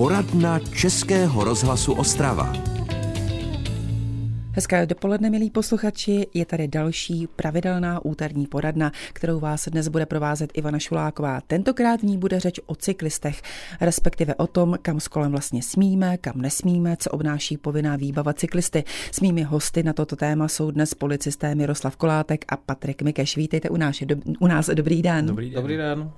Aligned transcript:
Poradna 0.00 0.58
Českého 0.72 1.44
rozhlasu 1.44 1.92
Ostrava. 1.92 2.69
Hezké 4.52 4.86
dopoledne, 4.86 5.30
milí 5.30 5.50
posluchači. 5.50 6.26
Je 6.34 6.46
tady 6.46 6.68
další 6.68 7.26
pravidelná 7.26 8.04
úterní 8.04 8.46
poradna, 8.46 8.92
kterou 9.12 9.40
vás 9.40 9.68
dnes 9.68 9.88
bude 9.88 10.06
provázet 10.06 10.50
Ivana 10.54 10.78
Šuláková. 10.78 11.40
Tentokrát 11.40 12.00
v 12.00 12.02
ní 12.02 12.18
bude 12.18 12.40
řeč 12.40 12.60
o 12.66 12.74
cyklistech, 12.74 13.42
respektive 13.80 14.34
o 14.34 14.46
tom, 14.46 14.78
kam 14.82 15.00
s 15.00 15.08
kolem 15.08 15.30
vlastně 15.30 15.62
smíme, 15.62 16.18
kam 16.18 16.40
nesmíme, 16.40 16.96
co 16.96 17.10
obnáší 17.10 17.56
povinná 17.56 17.96
výbava 17.96 18.32
cyklisty. 18.32 18.84
S 19.12 19.20
mými 19.20 19.42
hosty 19.42 19.82
na 19.82 19.92
toto 19.92 20.16
téma 20.16 20.48
jsou 20.48 20.70
dnes 20.70 20.94
policisté 20.94 21.54
Miroslav 21.54 21.96
Kolátek 21.96 22.44
a 22.48 22.56
Patrik 22.56 23.02
Mikeš. 23.02 23.36
Vítejte 23.36 23.68
u 23.68 23.76
nás, 23.76 23.96
do, 24.02 24.16
u 24.40 24.46
nás. 24.46 24.70
Dobrý 24.74 25.02
den. 25.02 25.26
Dobrý 25.26 25.50
den. 25.50 25.62
Dobrý 25.62 25.76
den. 25.76 26.10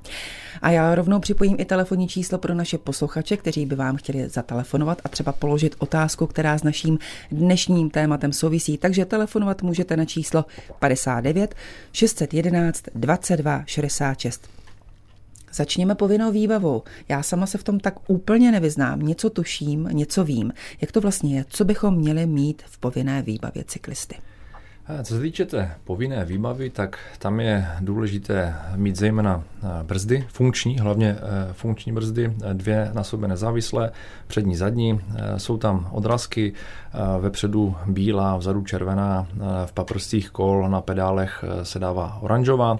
A 0.63 0.71
já 0.71 0.95
rovnou 0.95 1.21
připojím 1.21 1.57
i 1.59 1.65
telefonní 1.65 2.09
číslo 2.09 2.39
pro 2.39 2.55
naše 2.55 2.79
posluchače, 2.79 3.37
kteří 3.37 3.67
by 3.67 3.77
vám 3.77 3.97
chtěli 3.97 4.29
zatelefonovat 4.29 5.01
a 5.05 5.09
třeba 5.09 5.33
položit 5.33 5.75
otázku, 5.79 6.27
která 6.27 6.59
s 6.59 6.63
naším 6.63 6.99
dnešním 7.31 7.91
tématem 7.91 8.22
souvisí, 8.31 8.79
takže 8.79 9.05
telefonovat 9.05 9.63
můžete 9.63 9.97
na 9.97 10.05
číslo 10.05 10.45
59 10.79 11.55
611 11.93 12.85
22 12.95 13.63
66. 13.67 14.49
Začněme 15.53 15.95
povinnou 15.95 16.33
výbavou. 16.33 16.83
Já 17.09 17.23
sama 17.23 17.47
se 17.47 17.59
v 17.59 17.65
tom 17.65 17.81
tak 17.81 18.11
úplně 18.11 18.53
nevyznám. 18.53 19.01
Něco 19.01 19.31
tuším, 19.31 19.89
něco 19.93 20.25
vím. 20.25 20.53
Jak 20.81 20.93
to 20.93 21.01
vlastně 21.01 21.37
je? 21.37 21.45
Co 21.49 21.65
bychom 21.65 21.95
měli 21.95 22.27
mít 22.27 22.63
v 22.67 22.79
povinné 22.79 23.23
výbavě 23.23 23.65
cyklisty? 23.65 24.15
Co 25.03 25.15
se 25.15 25.21
týče 25.21 25.45
té 25.45 25.75
povinné 25.85 26.25
výbavy, 26.25 26.71
tak 26.71 26.99
tam 27.19 27.41
je 27.41 27.69
důležité 27.81 28.57
mít 28.77 28.97
zejména 28.97 29.43
eh, 29.63 29.67
brzdy, 29.83 30.25
funkční, 30.29 30.79
hlavně 30.79 31.17
eh, 31.19 31.53
funkční 31.53 31.93
brzdy, 31.93 32.33
eh, 32.45 32.55
dvě 32.55 32.91
na 32.95 33.05
sobě 33.05 33.29
nezávislé, 33.29 33.93
přední, 34.27 34.57
zadní. 34.57 35.01
Jsou 35.37 35.57
tam 35.57 35.89
odrazky, 35.93 36.53
vepředu 37.21 37.75
bílá, 37.87 38.37
vzadu 38.37 38.63
červená, 38.65 39.27
v 39.67 39.73
paprstích 39.73 40.31
kol 40.31 40.69
na 40.69 40.81
pedálech 40.81 41.45
se 41.63 41.79
dává 41.79 42.19
oranžová. 42.23 42.79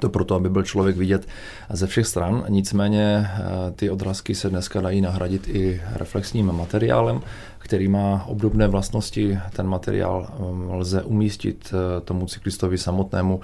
To 0.00 0.08
proto, 0.08 0.34
aby 0.34 0.50
byl 0.50 0.62
člověk 0.62 0.96
vidět 0.96 1.28
ze 1.70 1.86
všech 1.86 2.06
stran. 2.06 2.44
Nicméně 2.48 3.30
ty 3.76 3.90
odrazky 3.90 4.34
se 4.34 4.50
dneska 4.50 4.80
dají 4.80 5.00
nahradit 5.00 5.48
i 5.48 5.80
reflexním 5.92 6.52
materiálem, 6.52 7.20
který 7.64 7.88
má 7.88 8.24
obdobné 8.26 8.68
vlastnosti. 8.68 9.38
Ten 9.56 9.66
materiál 9.66 10.28
um, 10.38 10.70
lze 10.70 11.02
umístit 11.02 11.72
uh, 11.72 12.04
tomu 12.04 12.26
cyklistovi 12.26 12.78
samotnému 12.78 13.36
uh, 13.36 13.42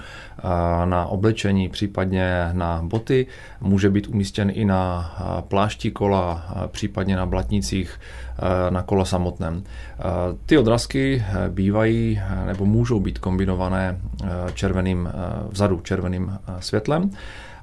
na 0.84 1.06
oblečení, 1.06 1.68
případně 1.68 2.48
na 2.52 2.80
boty. 2.82 3.26
Může 3.60 3.90
být 3.90 4.08
umístěn 4.08 4.50
i 4.54 4.64
na 4.64 5.12
uh, 5.20 5.40
plášti 5.40 5.90
kola, 5.90 6.44
případně 6.66 7.16
na 7.16 7.26
blatnicích 7.26 8.00
na 8.70 8.82
kola 8.82 9.04
samotném. 9.04 9.62
Ty 10.46 10.58
odrazky 10.58 11.24
bývají 11.48 12.20
nebo 12.46 12.66
můžou 12.66 13.00
být 13.00 13.18
kombinované 13.18 14.00
červeným 14.54 15.08
vzadu, 15.50 15.80
červeným 15.80 16.38
světlem. 16.60 17.10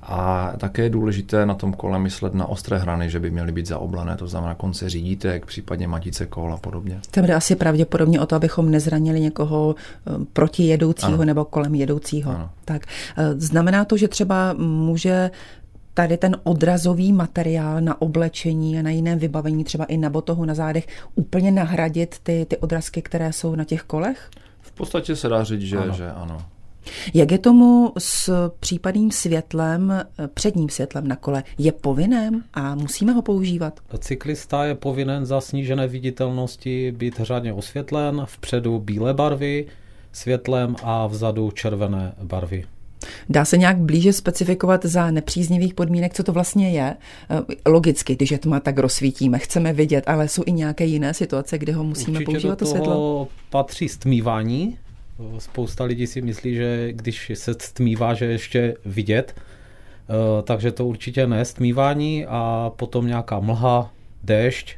A 0.08 0.54
také 0.58 0.84
je 0.84 0.90
důležité 0.90 1.46
na 1.46 1.54
tom 1.54 1.74
kole 1.74 2.00
myslet 2.00 2.34
na 2.34 2.46
ostré 2.46 2.78
hrany, 2.78 3.10
že 3.10 3.20
by 3.20 3.32
měly 3.32 3.52
být 3.52 3.66
zaoblené, 3.66 4.18
to 4.18 4.28
znamená 4.28 4.56
konce 4.56 4.90
řídítek, 4.90 5.46
případně 5.46 5.88
matice 5.88 6.26
kol 6.26 6.54
a 6.54 6.58
podobně. 6.58 7.00
To 7.12 7.22
bude 7.22 7.34
asi 7.34 7.56
pravděpodobně 7.56 8.22
o 8.22 8.26
to, 8.26 8.36
abychom 8.36 8.72
nezranili 8.72 9.20
někoho 9.20 9.76
eh, 9.76 10.12
proti 10.34 10.64
jedoucího 10.64 11.14
ano. 11.14 11.26
nebo 11.26 11.46
kolem 11.46 11.76
jedoucího. 11.76 12.32
Ano. 12.32 12.50
Tak 12.66 12.82
eh, 13.18 13.34
znamená 13.38 13.86
to, 13.86 13.98
že 13.98 14.08
třeba 14.08 14.54
může 14.58 15.32
tady 15.94 16.18
ten 16.18 16.38
odrazový 16.44 17.14
materiál 17.14 17.82
na 17.82 18.02
oblečení 18.02 18.80
a 18.80 18.82
na 18.82 18.90
jiném 18.90 19.20
vybavení, 19.20 19.64
třeba 19.64 19.86
i 19.86 19.98
na 19.98 20.10
botohu, 20.10 20.46
na 20.46 20.54
zádech, 20.54 20.88
úplně 21.16 21.52
nahradit 21.52 22.16
ty, 22.24 22.46
ty 22.50 22.58
odrazky, 22.58 23.02
které 23.02 23.34
jsou 23.34 23.56
na 23.56 23.64
těch 23.64 23.82
kolech? 23.82 24.30
V 24.62 24.72
podstatě 24.72 25.16
se 25.16 25.30
dá 25.30 25.44
říct, 25.44 25.62
že 25.62 25.78
ano. 25.78 25.94
Že 25.94 26.12
ano. 26.12 26.38
Jak 27.14 27.32
je 27.32 27.38
tomu 27.38 27.94
s 27.98 28.50
případným 28.60 29.12
světlem, 29.12 30.04
předním 30.34 30.70
světlem 30.70 31.08
na 31.08 31.16
kole? 31.16 31.44
Je 31.58 31.72
povinen 31.72 32.44
a 32.54 32.76
musíme 32.76 33.12
ho 33.12 33.22
používat? 33.22 33.80
Cyklista 34.00 34.66
je 34.66 34.76
povinen 34.76 35.26
za 35.26 35.42
snížené 35.42 35.88
viditelnosti 35.88 36.92
být 36.98 37.20
řádně 37.20 37.54
osvětlen, 37.54 38.22
vpředu 38.26 38.80
bílé 38.80 39.14
barvy 39.14 39.66
světlem 40.12 40.76
a 40.84 41.08
vzadu 41.08 41.52
červené 41.52 42.14
barvy. 42.24 42.66
Dá 43.30 43.46
se 43.46 43.58
nějak 43.58 43.78
blíže 43.78 44.14
specifikovat 44.14 44.86
za 44.86 45.12
nepříznivých 45.12 45.74
podmínek, 45.74 46.14
co 46.14 46.24
to 46.24 46.34
vlastně 46.34 46.72
je? 46.72 46.96
Logicky, 47.66 48.16
když 48.16 48.32
je 48.32 48.38
tma, 48.38 48.60
tak 48.60 48.78
rozsvítíme, 48.78 49.40
chceme 49.40 49.74
vidět, 49.74 50.04
ale 50.08 50.28
jsou 50.28 50.44
i 50.46 50.52
nějaké 50.52 50.86
jiné 50.86 51.14
situace, 51.14 51.58
kde 51.58 51.74
ho 51.74 51.84
musíme 51.84 52.20
Určitě 52.20 52.26
používat 52.32 52.60
do 52.60 52.66
to 52.66 52.72
světlo? 52.72 53.28
patří 53.50 53.90
stmívání, 53.90 54.78
Spousta 55.38 55.84
lidí 55.84 56.08
si 56.08 56.22
myslí, 56.22 56.56
že 56.56 56.94
když 56.94 57.32
se 57.34 57.54
stmívá, 57.54 58.14
že 58.14 58.26
ještě 58.26 58.76
vidět, 58.86 59.36
eh, 59.38 60.44
takže 60.44 60.72
to 60.72 60.86
určitě 60.86 61.28
ne 61.28 61.46
stmívání 61.46 62.26
a 62.26 62.72
potom 62.76 63.08
nějaká 63.08 63.40
mlha, 63.40 63.94
déšť, 64.24 64.78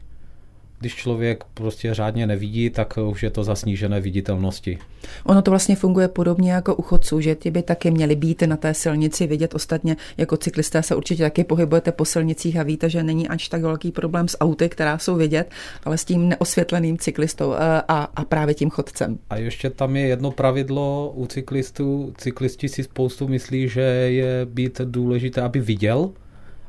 když 0.79 0.95
člověk 0.95 1.43
prostě 1.53 1.93
řádně 1.93 2.27
nevidí, 2.27 2.69
tak 2.69 2.99
už 3.11 3.23
je 3.23 3.29
to 3.29 3.43
za 3.43 3.55
snížené 3.55 4.01
viditelnosti. 4.01 4.77
Ono 5.23 5.41
to 5.41 5.51
vlastně 5.51 5.75
funguje 5.75 6.07
podobně 6.07 6.51
jako 6.51 6.75
u 6.75 6.81
chodců, 6.81 7.21
že 7.21 7.35
ti 7.35 7.51
by 7.51 7.61
taky 7.61 7.91
měli 7.91 8.15
být 8.15 8.41
na 8.41 8.57
té 8.57 8.73
silnici 8.73 9.27
vidět. 9.27 9.55
Ostatně 9.55 9.97
jako 10.17 10.37
cyklisté 10.37 10.83
se 10.83 10.95
určitě 10.95 11.23
taky 11.23 11.43
pohybujete 11.43 11.91
po 11.91 12.05
silnicích 12.05 12.57
a 12.57 12.63
víte, 12.63 12.89
že 12.89 13.03
není 13.03 13.27
až 13.27 13.47
tak 13.47 13.61
velký 13.61 13.91
problém 13.91 14.27
s 14.27 14.37
auty, 14.41 14.69
která 14.69 14.97
jsou 14.97 15.15
vidět, 15.15 15.51
ale 15.83 15.97
s 15.97 16.05
tím 16.05 16.29
neosvětleným 16.29 16.97
cyklistou 16.97 17.53
eh, 17.53 17.81
a, 17.87 18.07
a 18.15 18.25
právě 18.25 18.55
tím 18.55 18.69
chodcem. 18.69 19.19
A 19.29 19.35
ještě 19.35 19.69
tam 19.69 19.95
je 19.95 20.07
jedno 20.07 20.31
pravidlo 20.31 21.11
u 21.15 21.25
cyklistů. 21.25 22.13
Cyklisti 22.17 22.69
si 22.69 22.83
spoustu 22.83 23.27
myslí, 23.27 23.67
že 23.67 23.81
je 23.81 24.45
být 24.45 24.81
důležité, 24.85 25.41
aby 25.41 25.59
viděl, 25.59 26.11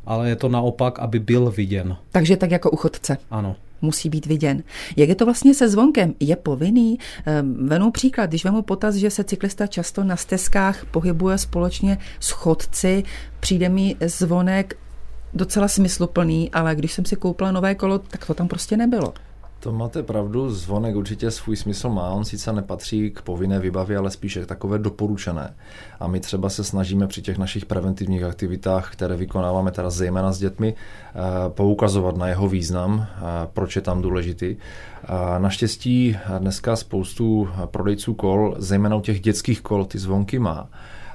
ale 0.04 0.28
je 0.28 0.36
to 0.36 0.48
naopak, 0.48 0.98
aby 0.98 1.18
byl 1.18 1.50
viděn. 1.50 1.96
Takže 2.12 2.36
tak 2.36 2.50
jako 2.50 2.70
u 2.70 2.76
chodce. 2.76 3.18
Ano 3.30 3.56
musí 3.82 4.08
být 4.10 4.26
viděn. 4.26 4.62
Jak 4.96 5.08
je 5.08 5.14
to 5.14 5.24
vlastně 5.24 5.54
se 5.54 5.68
zvonkem? 5.68 6.14
Je 6.20 6.36
povinný? 6.36 6.98
Ehm, 7.26 7.68
venu 7.68 7.90
příklad, 7.90 8.26
když 8.26 8.44
vemu 8.44 8.62
potaz, 8.62 8.94
že 8.94 9.10
se 9.10 9.24
cyklista 9.24 9.66
často 9.66 10.04
na 10.04 10.16
stezkách 10.16 10.84
pohybuje 10.84 11.38
společně 11.38 11.98
s 12.20 12.30
chodci, 12.30 13.02
přijde 13.40 13.68
mi 13.68 13.96
zvonek 14.00 14.76
docela 15.34 15.68
smysluplný, 15.68 16.50
ale 16.50 16.74
když 16.74 16.92
jsem 16.92 17.04
si 17.04 17.16
koupila 17.16 17.52
nové 17.52 17.74
kolo, 17.74 17.98
tak 17.98 18.26
to 18.26 18.34
tam 18.34 18.48
prostě 18.48 18.76
nebylo. 18.76 19.14
To 19.60 19.72
máte 19.72 20.02
pravdu, 20.02 20.50
zvonek 20.50 20.96
určitě 20.96 21.30
svůj 21.30 21.56
smysl 21.56 21.88
má, 21.88 22.10
on 22.10 22.24
sice 22.24 22.52
nepatří 22.52 23.10
k 23.10 23.22
povinné 23.22 23.60
výbavě, 23.60 23.98
ale 23.98 24.10
spíše 24.10 24.46
takové 24.46 24.78
doporučené. 24.78 25.54
A 26.00 26.06
my 26.06 26.20
třeba 26.20 26.48
se 26.48 26.64
snažíme 26.64 27.06
při 27.06 27.22
těch 27.22 27.38
našich 27.38 27.64
preventivních 27.64 28.22
aktivitách, 28.22 28.92
které 28.92 29.16
vykonáváme 29.16 29.70
teda 29.70 29.90
zejména 29.90 30.32
s 30.32 30.38
dětmi, 30.38 30.74
eh, 30.74 31.14
poukazovat 31.48 32.16
na 32.16 32.28
jeho 32.28 32.48
význam, 32.48 33.06
eh, 33.06 33.20
proč 33.52 33.76
je 33.76 33.82
tam 33.82 34.02
důležitý. 34.02 34.56
Naštěstí 35.38 36.16
dneska 36.38 36.76
spoustu 36.76 37.48
prodejců 37.66 38.14
kol, 38.14 38.54
zejména 38.58 38.96
u 38.96 39.00
těch 39.00 39.20
dětských 39.20 39.60
kol, 39.60 39.84
ty 39.84 39.98
zvonky 39.98 40.38
má. 40.38 40.68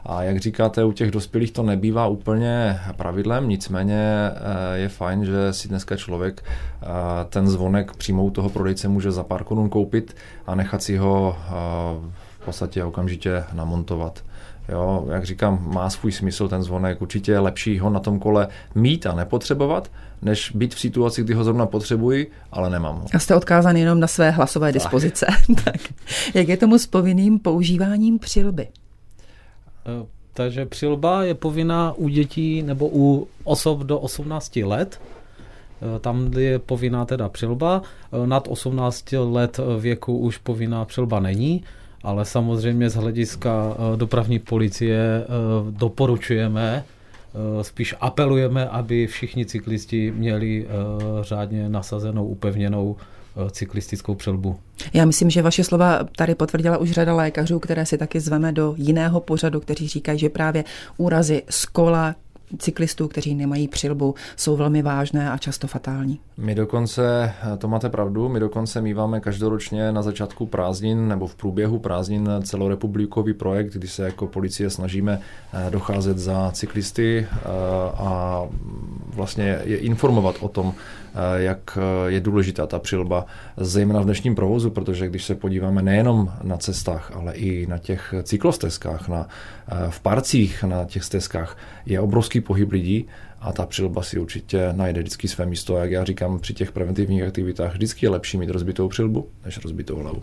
A 0.06 0.24
jak 0.24 0.40
říkáte, 0.40 0.84
u 0.84 0.92
těch 0.92 1.12
dospělých 1.12 1.52
to 1.52 1.64
nebývá 1.64 2.08
úplně 2.08 2.80
pravidlem, 2.98 3.50
nicméně 3.50 4.02
eh, 4.04 4.78
je 4.78 4.90
fajn, 4.90 5.26
že 5.26 5.54
si 5.54 5.68
dneska 5.68 5.96
člověk 5.96 6.44
eh, 6.46 6.86
ten 7.30 7.48
zvonek 7.48 7.96
přímo 7.96 8.26
u 8.26 8.32
toho 8.32 8.50
prodejce 8.50 8.88
může 8.88 9.12
za 9.12 9.24
pár 9.24 9.44
korun 9.44 9.70
koupit 9.70 10.16
a 10.48 10.56
nechat 10.56 10.84
si 10.84 10.98
ho 10.98 11.38
eh, 11.40 11.52
v 12.42 12.46
podstatě 12.46 12.84
okamžitě 12.84 13.44
namontovat. 13.54 14.24
Jo, 14.70 15.08
jak 15.12 15.26
říkám, 15.26 15.74
má 15.74 15.90
svůj 15.90 16.12
smysl 16.12 16.48
ten 16.48 16.64
zvonek. 16.64 17.02
Určitě 17.02 17.32
je 17.32 17.40
lepší 17.40 17.80
ho 17.80 17.90
na 17.90 18.00
tom 18.00 18.20
kole 18.20 18.48
mít 18.76 19.06
a 19.06 19.16
nepotřebovat, 19.16 19.92
než 20.22 20.52
být 20.52 20.76
v 20.76 20.80
situaci, 20.80 21.24
kdy 21.24 21.34
ho 21.34 21.44
zrovna 21.44 21.66
potřebuji, 21.66 22.32
ale 22.52 22.70
nemám 22.70 22.96
ho. 22.96 23.06
A 23.14 23.20
jste 23.20 23.36
odkázán 23.36 23.78
jenom 23.78 24.00
na 24.00 24.08
své 24.08 24.32
hlasové 24.32 24.72
dispozice. 24.72 25.26
tak. 25.64 25.76
Jak 26.34 26.48
je 26.48 26.58
tomu 26.58 26.78
s 26.78 26.88
povinným 26.88 27.40
používáním 27.40 28.20
přilby? 28.20 28.68
Eh, 29.86 30.06
takže 30.34 30.66
přilba 30.66 31.24
je 31.24 31.34
povinná 31.34 31.94
u 31.94 32.08
dětí 32.08 32.62
nebo 32.62 32.90
u 32.94 33.28
osob 33.44 33.80
do 33.80 34.00
18 34.00 34.64
let. 34.64 35.02
Eh, 35.02 36.00
tam 36.00 36.34
je 36.38 36.60
povinná 36.60 37.06
teda 37.06 37.30
přilba. 37.30 37.82
Eh, 37.84 38.28
nad 38.28 38.48
18 38.48 39.18
let 39.18 39.60
věku 39.80 40.18
už 40.18 40.38
povinná 40.38 40.86
přilba 40.86 41.20
není, 41.20 41.64
ale 42.04 42.26
samozřejmě 42.26 42.90
z 42.90 42.96
hlediska 42.96 43.78
dopravní 43.96 44.40
policie 44.40 45.26
doporučujeme, 45.70 46.84
spíš 47.62 47.96
apelujeme, 48.02 48.70
aby 48.70 49.08
všichni 49.08 49.46
cyklisti 49.46 50.12
měli 50.12 50.68
řádně 51.22 51.70
nasazenou, 51.70 52.26
upevněnou 52.26 52.96
cyklistickou 53.52 54.16
přelbu. 54.16 54.56
Já 54.94 55.06
myslím, 55.06 55.30
že 55.30 55.42
vaše 55.42 55.64
slova 55.64 56.00
tady 56.16 56.36
potvrdila 56.36 56.78
už 56.78 56.92
řada 56.92 57.16
lékařů, 57.16 57.60
které 57.60 57.86
si 57.86 57.98
taky 57.98 58.20
zveme 58.20 58.52
do 58.52 58.74
jiného 58.78 59.20
pořadu, 59.20 59.60
kteří 59.60 59.88
říkají, 59.88 60.20
že 60.20 60.30
právě 60.30 60.64
úrazy 60.98 61.44
z 61.50 61.66
kola 61.66 62.16
cyklistů, 62.58 63.08
kteří 63.08 63.36
nemají 63.36 63.68
přilbu, 63.68 64.16
jsou 64.36 64.58
velmi 64.58 64.82
vážné 64.82 65.32
a 65.32 65.38
často 65.38 65.68
fatální. 65.68 66.20
My 66.38 66.56
dokonce, 66.56 67.34
to 67.58 67.68
máte 67.68 67.90
pravdu, 67.90 68.30
my 68.30 68.40
dokonce 68.40 68.82
míváme 68.82 69.20
každoročně 69.20 69.92
na 69.92 70.02
začátku 70.02 70.46
prázdnin 70.46 71.08
nebo 71.08 71.28
v 71.28 71.36
průběhu 71.36 71.80
prázdnin 71.80 72.30
celorepublikový 72.44 73.34
projekt, 73.34 73.74
kdy 73.74 73.88
se 73.88 74.04
jako 74.04 74.28
policie 74.28 74.70
snažíme 74.70 75.20
eh, 75.54 75.72
docházet 75.72 76.18
za 76.18 76.52
cyklisty 76.52 77.28
eh, 77.32 77.38
a 77.98 78.42
vlastně 79.16 79.60
je 79.64 79.78
informovat 79.78 80.36
o 80.40 80.48
tom, 80.48 80.74
eh, 80.78 81.05
jak 81.36 81.78
je 82.08 82.20
důležitá 82.20 82.68
ta 82.68 82.80
přilba, 82.80 83.26
zejména 83.58 84.02
v 84.02 84.06
dnešním 84.06 84.36
provozu, 84.36 84.70
protože 84.70 85.08
když 85.08 85.24
se 85.24 85.36
podíváme 85.36 85.82
nejenom 85.82 86.32
na 86.44 86.58
cestách, 86.58 87.12
ale 87.16 87.34
i 87.34 87.68
na 87.68 87.78
těch 87.78 88.14
cyklostezkách, 88.24 89.08
na, 89.08 89.28
v 89.90 90.00
parcích 90.00 90.64
na 90.64 90.86
těch 90.86 91.04
stezkách, 91.04 91.58
je 91.86 92.00
obrovský 92.00 92.42
pohyb 92.42 92.72
lidí 92.72 93.08
a 93.42 93.52
ta 93.52 93.66
přilba 93.66 94.04
si 94.04 94.20
určitě 94.20 94.70
najde 94.72 95.00
vždycky 95.00 95.28
své 95.28 95.46
místo. 95.46 95.76
A 95.76 95.80
jak 95.80 95.92
já 95.92 96.04
říkám, 96.04 96.40
při 96.40 96.54
těch 96.54 96.72
preventivních 96.72 97.24
aktivitách 97.24 97.74
vždycky 97.74 98.06
je 98.06 98.10
lepší 98.10 98.38
mít 98.38 98.50
rozbitou 98.50 98.88
přilbu, 98.88 99.28
než 99.46 99.64
rozbitou 99.64 99.96
hlavu. 99.96 100.22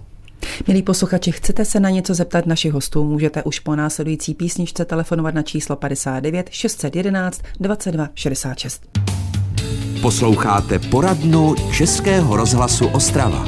Milí 0.69 0.83
posluchači, 0.83 1.33
chcete 1.33 1.65
se 1.65 1.81
na 1.81 1.91
něco 1.91 2.15
zeptat 2.15 2.47
našich 2.47 2.73
hostů, 2.73 3.05
můžete 3.05 3.43
už 3.43 3.59
po 3.59 3.77
následující 3.77 4.35
písničce 4.35 4.85
telefonovat 4.85 5.35
na 5.35 5.43
číslo 5.43 5.77
59 5.77 6.49
611 6.51 7.43
22 7.61 8.09
66. 8.15 9.32
Posloucháte 10.03 10.79
poradnu 10.79 11.55
Českého 11.73 12.37
rozhlasu 12.37 12.89
Ostrava. 12.89 13.45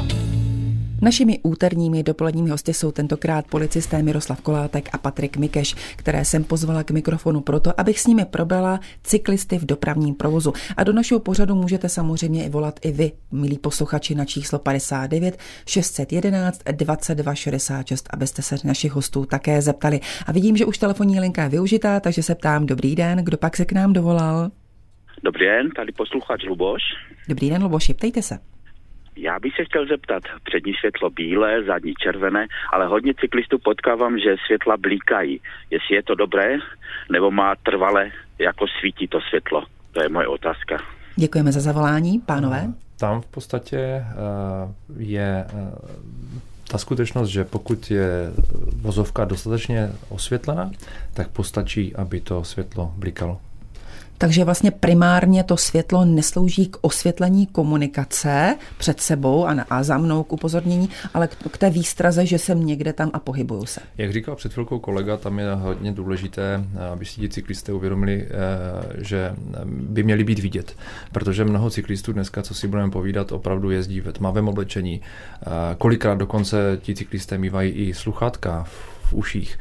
Našimi 1.04 1.38
úterními 1.42 2.02
dopoledními 2.02 2.50
hosty 2.50 2.74
jsou 2.74 2.90
tentokrát 2.90 3.46
policisté 3.46 4.02
Miroslav 4.02 4.40
Kolátek 4.40 4.88
a 4.92 4.98
Patrik 4.98 5.36
Mikeš, 5.36 5.74
které 5.96 6.24
jsem 6.24 6.44
pozvala 6.44 6.82
k 6.82 6.90
mikrofonu 6.90 7.40
proto, 7.40 7.80
abych 7.80 8.00
s 8.00 8.06
nimi 8.06 8.24
probrala 8.24 8.80
cyklisty 9.02 9.58
v 9.58 9.66
dopravním 9.66 10.14
provozu. 10.14 10.52
A 10.76 10.84
do 10.84 10.92
našeho 10.92 11.20
pořadu 11.20 11.54
můžete 11.54 11.88
samozřejmě 11.88 12.44
i 12.44 12.48
volat 12.48 12.80
i 12.82 12.92
vy, 12.92 13.12
milí 13.32 13.58
posluchači, 13.58 14.14
na 14.14 14.24
číslo 14.24 14.58
59 14.58 15.38
611 15.66 16.60
22 16.72 17.34
66, 17.34 18.08
abyste 18.10 18.42
se 18.42 18.56
našich 18.64 18.92
hostů 18.92 19.26
také 19.26 19.62
zeptali. 19.62 20.00
A 20.26 20.32
vidím, 20.32 20.56
že 20.56 20.64
už 20.64 20.78
telefonní 20.78 21.20
linka 21.20 21.42
je 21.42 21.48
využitá, 21.48 22.00
takže 22.00 22.22
se 22.22 22.34
ptám, 22.34 22.66
dobrý 22.66 22.96
den, 22.96 23.18
kdo 23.18 23.36
pak 23.36 23.56
se 23.56 23.64
k 23.64 23.72
nám 23.72 23.92
dovolal? 23.92 24.50
Dobrý 25.22 25.46
den, 25.46 25.70
tady 25.70 25.92
posluchač 25.92 26.42
Luboš. 26.44 26.82
Dobrý 27.28 27.50
den, 27.50 27.62
Luboši, 27.62 27.94
ptejte 27.94 28.22
se. 28.22 28.38
Já 29.16 29.38
bych 29.40 29.56
se 29.56 29.64
chtěl 29.64 29.86
zeptat, 29.86 30.22
přední 30.44 30.72
světlo 30.74 31.10
bílé, 31.10 31.64
zadní 31.64 31.94
červené, 31.94 32.46
ale 32.72 32.86
hodně 32.86 33.14
cyklistů 33.20 33.58
potkávám, 33.58 34.18
že 34.18 34.36
světla 34.46 34.76
blíkají. 34.76 35.40
Jestli 35.70 35.96
je 35.96 36.02
to 36.02 36.14
dobré, 36.14 36.56
nebo 37.12 37.30
má 37.30 37.54
trvale 37.54 38.10
jako 38.38 38.66
svítí 38.80 39.08
to 39.08 39.20
světlo? 39.20 39.64
To 39.92 40.02
je 40.02 40.08
moje 40.08 40.28
otázka. 40.28 40.82
Děkujeme 41.16 41.52
za 41.52 41.60
zavolání, 41.60 42.20
pánové. 42.20 42.66
Tam 42.98 43.20
v 43.20 43.26
podstatě 43.26 43.78
eh, 43.78 44.04
je 44.98 45.44
eh, 45.48 45.72
ta 46.70 46.78
skutečnost, 46.78 47.28
že 47.28 47.44
pokud 47.44 47.90
je 47.90 48.32
vozovka 48.76 49.24
dostatečně 49.24 49.88
osvětlena, 50.08 50.70
tak 51.14 51.28
postačí, 51.28 51.96
aby 51.96 52.20
to 52.20 52.44
světlo 52.44 52.92
blikalo. 52.96 53.40
Takže 54.18 54.44
vlastně 54.44 54.70
primárně 54.70 55.44
to 55.44 55.56
světlo 55.56 56.04
neslouží 56.04 56.66
k 56.66 56.76
osvětlení 56.80 57.46
komunikace 57.46 58.56
před 58.78 59.00
sebou 59.00 59.46
a, 59.46 59.54
na, 59.54 59.66
a 59.70 59.82
za 59.82 59.98
mnou 59.98 60.22
k 60.22 60.32
upozornění, 60.32 60.88
ale 61.14 61.28
k, 61.28 61.36
k 61.50 61.58
té 61.58 61.70
výstraze, 61.70 62.26
že 62.26 62.38
jsem 62.38 62.66
někde 62.66 62.92
tam 62.92 63.10
a 63.12 63.18
pohybuju 63.18 63.66
se. 63.66 63.80
Jak 63.98 64.12
říkal 64.12 64.36
před 64.36 64.52
chvilkou 64.52 64.78
kolega, 64.78 65.16
tam 65.16 65.38
je 65.38 65.54
hodně 65.54 65.92
důležité, 65.92 66.64
aby 66.92 67.04
si 67.04 67.20
ti 67.20 67.28
cyklisté 67.28 67.72
uvědomili, 67.72 68.26
eh, 68.26 69.02
že 69.04 69.34
by 69.66 70.02
měli 70.02 70.24
být 70.24 70.38
vidět. 70.38 70.76
Protože 71.12 71.44
mnoho 71.44 71.70
cyklistů 71.70 72.12
dneska, 72.12 72.42
co 72.42 72.54
si 72.54 72.68
budeme 72.68 72.90
povídat, 72.90 73.32
opravdu 73.32 73.70
jezdí 73.70 74.00
ve 74.00 74.12
tmavém 74.12 74.48
oblečení. 74.48 75.00
Eh, 75.00 75.46
kolikrát 75.78 76.18
dokonce 76.18 76.78
ti 76.82 76.94
cyklisté 76.94 77.38
mývají 77.38 77.70
i 77.70 77.94
sluchátka 77.94 78.62
v 78.62 78.93
uších. 79.12 79.58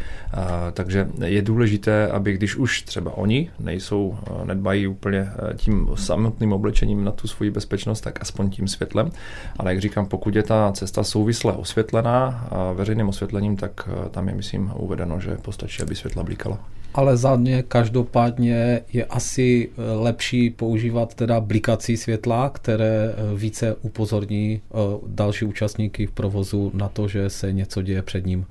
Takže 0.74 1.08
je 1.26 1.42
důležité, 1.42 2.08
aby 2.08 2.34
když 2.34 2.56
už 2.56 2.82
třeba 2.82 3.18
oni 3.18 3.50
nejsou, 3.60 4.18
nedbají 4.44 4.88
úplně 4.88 5.28
tím 5.56 5.88
samotným 5.96 6.54
oblečením 6.54 7.04
na 7.04 7.12
tu 7.12 7.28
svoji 7.28 7.52
bezpečnost, 7.52 8.02
tak 8.02 8.22
aspoň 8.22 8.50
tím 8.50 8.68
světlem. 8.68 9.12
Ale 9.58 9.72
jak 9.72 9.82
říkám, 9.82 10.06
pokud 10.06 10.36
je 10.36 10.44
ta 10.44 10.72
cesta 10.72 11.04
souvisle 11.04 11.54
osvětlená 11.54 12.50
veřejným 12.74 13.10
osvětlením, 13.10 13.56
tak 13.56 13.90
tam 14.12 14.28
je, 14.28 14.36
myslím, 14.36 14.72
uvedeno, 14.76 15.20
že 15.20 15.38
postačí, 15.42 15.82
aby 15.82 15.96
světla 15.96 16.24
blíkala. 16.24 16.60
Ale 16.94 17.18
za 17.18 17.36
mě 17.36 17.64
každopádně 17.64 18.82
je 18.94 19.06
asi 19.06 19.70
lepší 19.96 20.50
používat 20.50 21.16
teda 21.16 21.40
blikací 21.40 21.98
světla, 21.98 22.50
které 22.50 23.16
více 23.36 23.76
upozorní 23.82 24.62
další 25.08 25.46
účastníky 25.46 26.06
v 26.06 26.12
provozu 26.12 26.72
na 26.74 26.90
to, 26.90 27.08
že 27.08 27.30
se 27.30 27.54
něco 27.54 27.82
děje 27.82 28.02
před 28.02 28.26
ním. 28.26 28.46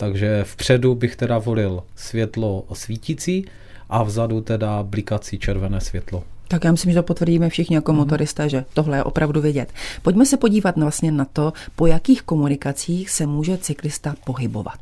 Takže 0.00 0.44
vpředu 0.44 0.94
bych 0.94 1.16
teda 1.16 1.38
volil 1.38 1.82
světlo 1.96 2.64
svítící 2.72 3.46
a 3.88 4.02
vzadu 4.02 4.40
teda 4.40 4.82
blikací 4.82 5.38
červené 5.38 5.80
světlo. 5.80 6.24
Tak 6.48 6.64
já 6.64 6.72
myslím, 6.72 6.92
že 6.92 6.98
to 6.98 7.02
potvrdíme 7.02 7.48
všichni 7.48 7.76
jako 7.76 7.92
mhm. 7.92 7.98
motoristé, 7.98 8.48
že 8.48 8.64
tohle 8.74 8.96
je 8.96 9.04
opravdu 9.04 9.40
vidět. 9.40 9.72
Pojďme 10.02 10.26
se 10.26 10.36
podívat 10.36 10.76
vlastně 10.76 11.12
na 11.12 11.24
to, 11.24 11.52
po 11.76 11.86
jakých 11.86 12.22
komunikacích 12.22 13.10
se 13.10 13.26
může 13.26 13.58
cyklista 13.58 14.14
pohybovat. 14.24 14.78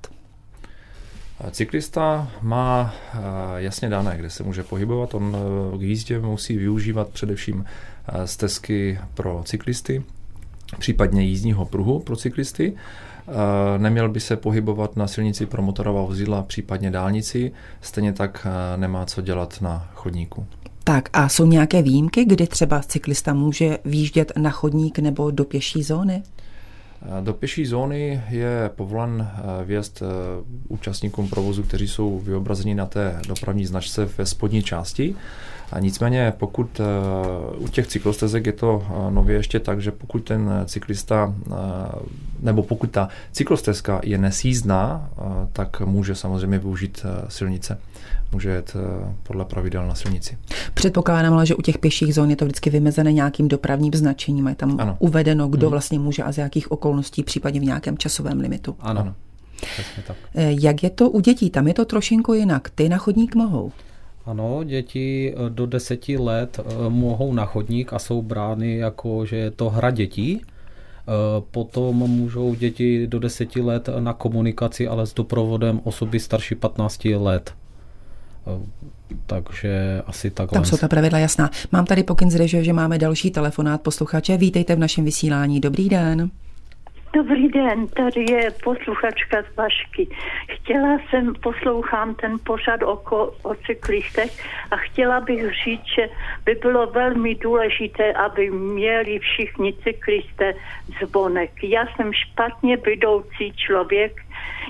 Cyklista 1.50 2.30
má 2.42 2.94
eh, 3.14 3.18
jasně 3.56 3.88
dané, 3.88 4.16
kde 4.18 4.30
se 4.30 4.42
může 4.42 4.62
pohybovat. 4.62 5.14
On 5.14 5.36
eh, 5.74 5.78
k 5.78 5.82
jízdě 5.82 6.18
musí 6.18 6.56
využívat 6.56 7.08
především 7.08 7.64
eh, 8.08 8.26
stezky 8.26 8.98
pro 9.14 9.42
cyklisty, 9.44 10.02
případně 10.78 11.22
jízdního 11.22 11.64
pruhu 11.64 12.00
pro 12.00 12.16
cyklisty 12.16 12.76
neměl 13.78 14.08
by 14.08 14.20
se 14.20 14.36
pohybovat 14.36 14.96
na 14.96 15.06
silnici 15.06 15.46
pro 15.46 15.62
motorová 15.62 16.02
vozidla, 16.02 16.42
případně 16.42 16.90
dálnici, 16.90 17.52
stejně 17.80 18.12
tak 18.12 18.46
eh, 18.46 18.76
nemá 18.76 19.06
co 19.06 19.20
dělat 19.20 19.60
na 19.60 19.88
chodníku. 19.94 20.46
Tak 20.84 21.08
a 21.12 21.28
jsou 21.28 21.46
nějaké 21.46 21.82
výjimky, 21.82 22.24
kdy 22.24 22.46
třeba 22.46 22.80
cyklista 22.80 23.34
může 23.34 23.78
výjíždět 23.84 24.32
na 24.36 24.50
chodník 24.50 24.98
nebo 24.98 25.30
do 25.30 25.44
pěší 25.44 25.82
zóny? 25.82 26.22
Eh, 27.02 27.24
do 27.24 27.34
pěší 27.34 27.66
zóny 27.66 28.22
je 28.28 28.70
povolen 28.76 29.30
vjezd 29.64 30.02
účastníkům 30.68 31.28
provozu, 31.28 31.62
kteří 31.62 31.88
jsou 31.88 32.18
vyobrazeni 32.18 32.74
na 32.74 32.86
té 32.86 33.20
dopravní 33.28 33.66
značce 33.66 34.08
ve 34.18 34.26
spodní 34.26 34.62
části. 34.62 35.14
A 35.72 35.80
nicméně, 35.80 36.32
pokud 36.38 36.80
u 37.58 37.68
těch 37.68 37.86
cyklostezek 37.86 38.46
je 38.46 38.52
to 38.52 38.86
nově 39.10 39.36
ještě 39.36 39.60
tak, 39.60 39.80
že 39.80 39.90
pokud 39.90 40.24
ten 40.24 40.50
cyklista 40.66 41.34
nebo 42.40 42.62
pokud 42.62 42.90
ta 42.90 43.08
cyklostezka 43.32 44.00
je 44.04 44.18
nesízdná, 44.18 45.10
tak 45.52 45.80
může 45.80 46.14
samozřejmě 46.14 46.58
využít 46.58 47.06
silnice. 47.28 47.78
Může 48.32 48.50
jet 48.50 48.76
podle 49.22 49.44
pravidel 49.44 49.86
na 49.86 49.94
silnici. 49.94 50.38
Předpokládám 50.74 51.32
ale, 51.32 51.46
že 51.46 51.54
u 51.54 51.62
těch 51.62 51.78
pěších 51.78 52.14
zón 52.14 52.30
je 52.30 52.36
to 52.36 52.44
vždycky 52.44 52.70
vymezené 52.70 53.12
nějakým 53.12 53.48
dopravním 53.48 53.92
značením. 53.92 54.48
Je 54.48 54.54
tam 54.54 54.76
ano. 54.80 54.96
uvedeno, 54.98 55.48
kdo 55.48 55.66
hmm. 55.66 55.70
vlastně 55.70 55.98
může 55.98 56.22
a 56.22 56.32
z 56.32 56.38
jakých 56.38 56.72
okolností, 56.72 57.22
případně 57.22 57.60
v 57.60 57.64
nějakém 57.64 57.98
časovém 57.98 58.40
limitu. 58.40 58.76
Ano. 58.80 59.00
ano. 59.00 59.14
tak. 60.06 60.16
Jak 60.34 60.82
je 60.82 60.90
to 60.90 61.10
u 61.10 61.20
dětí? 61.20 61.50
Tam 61.50 61.68
je 61.68 61.74
to 61.74 61.84
trošinku 61.84 62.34
jinak. 62.34 62.70
Ty 62.70 62.88
na 62.88 62.98
chodník 62.98 63.34
mohou. 63.34 63.72
Ano, 64.26 64.64
děti 64.64 65.34
do 65.48 65.66
deseti 65.66 66.18
let 66.18 66.60
mohou 66.88 67.32
na 67.32 67.44
chodník 67.44 67.92
a 67.92 67.98
jsou 67.98 68.22
brány 68.22 68.76
jako, 68.76 69.26
že 69.26 69.36
je 69.36 69.50
to 69.50 69.70
hra 69.70 69.90
dětí. 69.90 70.42
Eh, 71.08 71.42
potom 71.50 71.96
můžou 71.96 72.54
děti 72.54 73.06
do 73.06 73.18
10 73.18 73.56
let 73.56 73.88
na 73.98 74.12
komunikaci, 74.12 74.88
ale 74.88 75.06
s 75.06 75.14
doprovodem 75.14 75.80
osoby 75.84 76.20
starší 76.20 76.54
15 76.54 77.04
let. 77.04 77.54
Eh, 78.46 78.66
takže 79.26 80.02
asi 80.06 80.30
takhle. 80.30 80.56
Tam 80.56 80.64
jsou 80.64 80.76
ta 80.76 80.88
pravidla 80.88 81.18
jasná. 81.18 81.50
Mám 81.72 81.84
tady 81.84 82.02
pokyn 82.02 82.30
z 82.30 82.34
režie, 82.34 82.64
že 82.64 82.72
máme 82.72 82.98
další 82.98 83.30
telefonát 83.30 83.80
posluchače. 83.80 84.36
Vítejte 84.36 84.76
v 84.76 84.78
našem 84.78 85.04
vysílání. 85.04 85.60
Dobrý 85.60 85.88
den. 85.88 86.30
Dobrý 87.18 87.48
den, 87.48 87.86
tady 87.88 88.24
je 88.32 88.50
posluchačka 88.64 89.42
z 89.42 89.54
Bašky. 89.54 90.08
Chtěla 90.48 90.98
jsem, 90.98 91.34
poslouchám 91.34 92.14
ten 92.14 92.38
pořad 92.44 92.82
o, 92.82 92.94
o 93.42 93.54
cyklistech 93.66 94.30
a 94.70 94.76
chtěla 94.76 95.20
bych 95.20 95.40
říct, 95.64 95.86
že 95.96 96.08
by 96.44 96.54
bylo 96.54 96.86
velmi 96.86 97.34
důležité, 97.34 98.12
aby 98.12 98.50
měli 98.50 99.18
všichni 99.18 99.72
cyklisté 99.72 100.54
zvonek. 101.02 101.50
Já 101.62 101.86
jsem 101.86 102.12
špatně 102.12 102.76
bydoucí 102.76 103.52
člověk, 103.52 104.12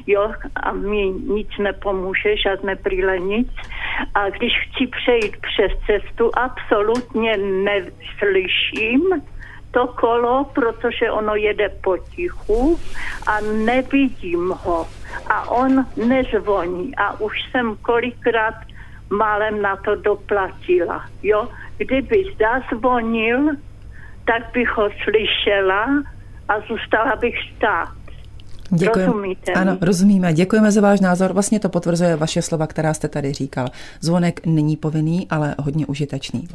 jo, 0.07 0.33
a 0.57 0.73
mi 0.73 1.05
nic 1.11 1.49
nepomůže, 1.59 2.37
žádné 2.37 2.75
brýle, 2.75 3.19
nic. 3.19 3.49
A 4.15 4.31
když 4.31 4.53
chci 4.53 4.87
přejít 4.87 5.37
přes 5.37 5.73
cestu, 5.87 6.31
absolutně 6.35 7.37
neslyším, 7.37 9.03
to 9.71 9.87
kolo, 9.87 10.45
protože 10.45 11.11
ono 11.11 11.35
jede 11.35 11.69
potichu 11.69 12.79
a 13.27 13.41
nevidím 13.41 14.55
ho. 14.65 14.87
A 15.27 15.51
on 15.51 15.87
nezvoní. 15.97 16.97
A 16.97 17.21
už 17.21 17.33
jsem 17.51 17.77
kolikrát 17.77 18.55
málem 19.11 19.63
na 19.63 19.77
to 19.77 19.95
doplatila. 19.95 21.05
Jo? 21.23 21.49
Kdyby 21.77 22.25
zazvonil, 22.39 23.47
tak 24.27 24.53
bych 24.53 24.69
ho 24.77 24.89
slyšela 25.05 25.87
a 26.49 26.61
zůstala 26.69 27.17
bych 27.17 27.35
stát. 27.57 27.89
Děkujeme. 28.71 29.13
Rozumíte 29.13 29.53
Ano, 29.53 29.73
mi? 29.73 29.79
rozumíme. 29.81 30.33
Děkujeme 30.33 30.73
za 30.73 30.81
váš 30.81 31.01
názor. 31.01 31.33
Vlastně 31.33 31.61
to 31.61 31.69
potvrzuje 31.69 32.17
vaše 32.17 32.43
slova, 32.43 32.67
která 32.67 32.95
jste 32.95 33.09
tady 33.09 33.33
říkal. 33.33 33.69
Zvonek 34.01 34.47
není 34.47 34.77
povinný, 34.77 35.27
ale 35.31 35.55
hodně 35.59 35.87
užitečný. 35.87 36.49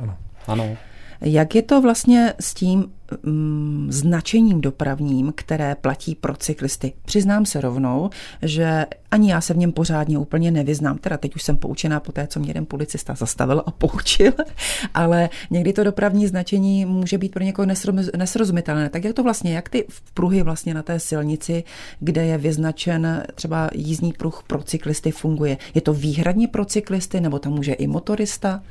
Ano. 0.48 0.78
Jak 1.22 1.56
je 1.56 1.62
to 1.62 1.82
vlastně 1.82 2.34
s 2.40 2.54
tím 2.54 2.92
mm, 3.24 3.88
značením 3.92 4.62
dopravním, 4.62 5.34
které 5.36 5.76
platí 5.76 6.16
pro 6.16 6.36
cyklisty? 6.36 6.94
Přiznám 7.06 7.46
se 7.46 7.62
rovnou, 7.62 8.10
že 8.42 8.86
ani 9.14 9.32
já 9.32 9.42
se 9.42 9.54
v 9.54 9.58
něm 9.58 9.72
pořádně 9.72 10.18
úplně 10.18 10.52
nevyznám. 10.52 10.98
Teda 10.98 11.18
teď 11.18 11.36
už 11.36 11.44
jsem 11.44 11.58
poučená 11.58 12.00
po 12.00 12.12
té, 12.12 12.28
co 12.28 12.40
mě 12.40 12.50
jeden 12.50 12.66
policista 12.66 13.16
zastavil 13.16 13.64
a 13.66 13.72
poučil, 13.72 14.32
ale 14.94 15.30
někdy 15.52 15.74
to 15.74 15.84
dopravní 15.84 16.28
značení 16.28 16.86
může 16.86 17.18
být 17.18 17.32
pro 17.32 17.44
někoho 17.44 17.66
nesroz- 17.66 18.18
nesrozumitelné. 18.18 18.90
Tak 18.90 19.04
jak 19.04 19.16
to 19.16 19.24
vlastně, 19.24 19.56
jak 19.56 19.70
ty 19.70 19.86
pruhy 20.14 20.42
vlastně 20.42 20.74
na 20.74 20.84
té 20.84 21.00
silnici, 21.00 21.64
kde 22.00 22.26
je 22.26 22.38
vyznačen 22.38 23.24
třeba 23.36 23.70
jízdní 23.74 24.14
pruh 24.14 24.44
pro 24.48 24.64
cyklisty 24.64 25.12
funguje? 25.12 25.58
Je 25.76 25.82
to 25.82 25.94
výhradně 25.94 26.48
pro 26.48 26.66
cyklisty 26.66 27.22
nebo 27.22 27.40
tam 27.40 27.54
může 27.54 27.74
i 27.74 27.88
motorista? 27.88 28.64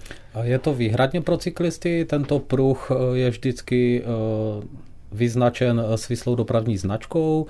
Je 0.42 0.58
to 0.58 0.74
výhradně 0.74 1.20
pro 1.20 1.36
cyklisty, 1.36 2.04
tento 2.04 2.38
pruh 2.38 2.90
eh, 2.90 3.18
je 3.18 3.30
vždycky 3.30 4.02
eh, 4.02 4.82
vyznačen 5.12 5.82
eh, 5.84 5.98
svislou 5.98 6.34
dopravní 6.34 6.76
značkou, 6.76 7.46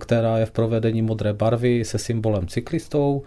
která 0.00 0.38
je 0.38 0.46
v 0.46 0.50
provedení 0.50 1.02
modré 1.02 1.32
barvy 1.32 1.84
se 1.84 1.98
symbolem 1.98 2.46
cyklistou. 2.46 3.22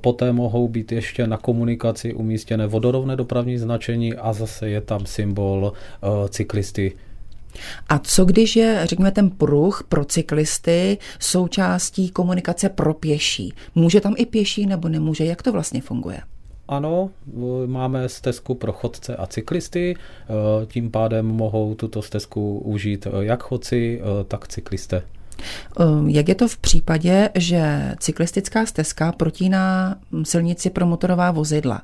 Poté 0.00 0.32
mohou 0.32 0.68
být 0.68 0.92
ještě 0.92 1.26
na 1.26 1.36
komunikaci 1.36 2.14
umístěné 2.14 2.66
vodorovné 2.66 3.16
dopravní 3.16 3.58
značení 3.58 4.14
a 4.14 4.32
zase 4.32 4.68
je 4.68 4.80
tam 4.80 5.06
symbol 5.06 5.72
cyklisty 6.28 6.92
a 7.88 7.98
co 7.98 8.24
když 8.24 8.56
je, 8.56 8.80
řekněme, 8.84 9.10
ten 9.10 9.30
pruh 9.30 9.84
pro 9.88 10.04
cyklisty 10.04 10.98
součástí 11.18 12.10
komunikace 12.10 12.68
pro 12.68 12.94
pěší? 12.94 13.54
Může 13.74 14.00
tam 14.00 14.14
i 14.16 14.26
pěší 14.26 14.66
nebo 14.66 14.88
nemůže? 14.88 15.24
Jak 15.24 15.42
to 15.42 15.52
vlastně 15.52 15.80
funguje? 15.80 16.20
Ano, 16.68 17.10
máme 17.66 18.08
stezku 18.08 18.54
pro 18.54 18.72
chodce 18.72 19.16
a 19.16 19.26
cyklisty, 19.26 19.96
tím 20.66 20.90
pádem 20.90 21.26
mohou 21.26 21.74
tuto 21.74 22.02
stezku 22.02 22.58
užít 22.58 23.06
jak 23.20 23.42
chodci, 23.42 24.00
tak 24.28 24.48
cyklisté. 24.48 25.02
Jak 26.06 26.28
je 26.28 26.34
to 26.34 26.48
v 26.48 26.58
případě, 26.58 27.30
že 27.34 27.94
cyklistická 27.98 28.66
stezka 28.66 29.12
protíná 29.12 29.96
silnici 30.22 30.70
pro 30.70 30.86
motorová 30.86 31.30
vozidla? 31.30 31.82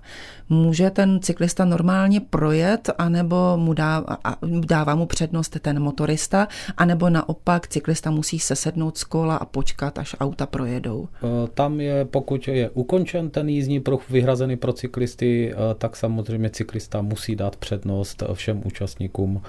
Může 0.48 0.90
ten 0.90 1.20
cyklista 1.22 1.64
normálně 1.64 2.20
projet, 2.20 2.90
anebo 2.98 3.56
mu 3.56 3.72
dává, 3.72 4.18
dává 4.60 4.94
mu 4.94 5.06
přednost 5.06 5.56
ten 5.60 5.80
motorista, 5.80 6.48
anebo 6.76 7.10
naopak 7.10 7.68
cyklista 7.68 8.10
musí 8.10 8.38
sesednout 8.38 8.98
z 8.98 9.04
kola 9.04 9.36
a 9.36 9.44
počkat, 9.44 9.98
až 9.98 10.16
auta 10.20 10.46
projedou? 10.46 11.08
Tam 11.54 11.80
je, 11.80 12.04
pokud 12.04 12.48
je 12.48 12.70
ukončen 12.70 13.30
ten 13.30 13.48
jízdní 13.48 13.80
pruh 13.80 14.10
vyhrazený 14.10 14.56
pro 14.56 14.72
cyklisty, 14.72 15.54
tak 15.78 15.96
samozřejmě 15.96 16.50
cyklista 16.50 17.02
musí 17.02 17.36
dát 17.36 17.56
přednost 17.56 18.22
všem 18.34 18.62
účastníkům 18.64 19.42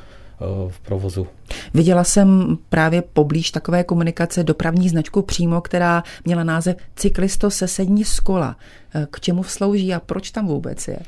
v 0.70 0.80
provozu. 0.80 1.28
Viděla 1.74 2.04
jsem 2.04 2.58
právě 2.70 3.02
poblíž 3.02 3.52
takové 3.52 3.84
komunikace 3.84 4.44
dopravní 4.44 4.90
značku 4.90 5.22
přímo, 5.22 5.62
která 5.62 6.04
měla 6.26 6.44
název 6.44 6.76
Cyklisto 6.96 7.52
se 7.52 7.68
sední 7.68 8.04
z 8.06 8.20
kola. 8.20 8.56
K 9.12 9.20
čemu 9.20 9.44
slouží 9.44 9.94
a 9.94 10.00
proč 10.00 10.32
tam 10.32 10.48
vůbec 10.48 10.88
je? 10.88 11.00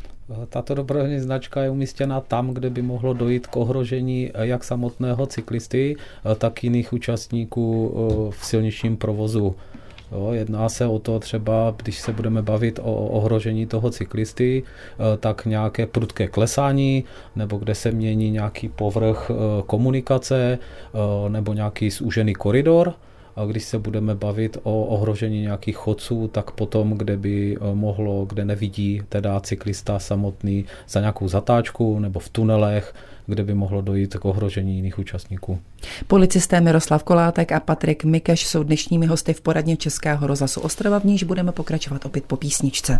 Tato 0.49 0.75
dopravní 0.75 1.19
značka 1.19 1.61
je 1.61 1.69
umístěna 1.69 2.21
tam, 2.21 2.49
kde 2.49 2.69
by 2.69 2.81
mohlo 2.81 3.13
dojít 3.13 3.47
k 3.47 3.57
ohrožení 3.57 4.31
jak 4.39 4.63
samotného 4.63 5.25
cyklisty, 5.25 5.95
tak 6.37 6.63
jiných 6.63 6.93
účastníků 6.93 7.93
v 8.29 8.45
silničním 8.45 8.97
provozu. 8.97 9.55
Jo, 10.13 10.29
jedná 10.33 10.69
se 10.69 10.87
o 10.87 10.99
to 10.99 11.19
třeba, 11.19 11.75
když 11.83 11.99
se 11.99 12.13
budeme 12.13 12.41
bavit 12.41 12.79
o 12.83 12.95
ohrožení 12.95 13.65
toho 13.65 13.89
cyklisty, 13.89 14.63
eh, 14.63 15.17
tak 15.17 15.45
nějaké 15.45 15.85
prudké 15.85 16.27
klesání, 16.27 17.03
nebo 17.35 17.57
kde 17.57 17.75
se 17.75 17.91
mění 17.91 18.31
nějaký 18.31 18.69
povrch 18.69 19.31
eh, 19.31 19.63
komunikace, 19.65 20.59
eh, 20.59 21.29
nebo 21.29 21.53
nějaký 21.53 21.89
zúžený 21.89 22.33
koridor. 22.33 22.93
A 23.35 23.45
když 23.45 23.63
se 23.63 23.79
budeme 23.79 24.15
bavit 24.15 24.57
o 24.63 24.83
ohrožení 24.83 25.41
nějakých 25.41 25.75
chodců, 25.75 26.27
tak 26.27 26.51
potom, 26.51 26.91
kde 26.91 27.17
by 27.17 27.57
mohlo, 27.73 28.25
kde 28.25 28.45
nevidí 28.45 29.01
teda 29.09 29.39
cyklista 29.39 29.99
samotný 29.99 30.65
za 30.89 30.99
nějakou 30.99 31.27
zatáčku 31.27 31.99
nebo 31.99 32.19
v 32.19 32.29
tunelech, 32.29 32.95
kde 33.25 33.43
by 33.43 33.53
mohlo 33.53 33.81
dojít 33.81 34.15
k 34.15 34.25
ohrožení 34.25 34.75
jiných 34.75 34.99
účastníků. 34.99 35.59
Policisté 36.07 36.61
Miroslav 36.61 37.03
Kolátek 37.03 37.51
a 37.51 37.59
Patrik 37.59 38.03
Mikeš 38.03 38.47
jsou 38.47 38.63
dnešními 38.63 39.05
hosty 39.05 39.33
v 39.33 39.41
poradně 39.41 39.77
Českého 39.77 40.27
rozhlasu 40.27 40.61
Ostrava, 40.61 40.99
v 40.99 41.03
níž 41.03 41.23
budeme 41.23 41.51
pokračovat 41.51 42.05
opět 42.05 42.23
po 42.25 42.37
písničce. 42.37 42.99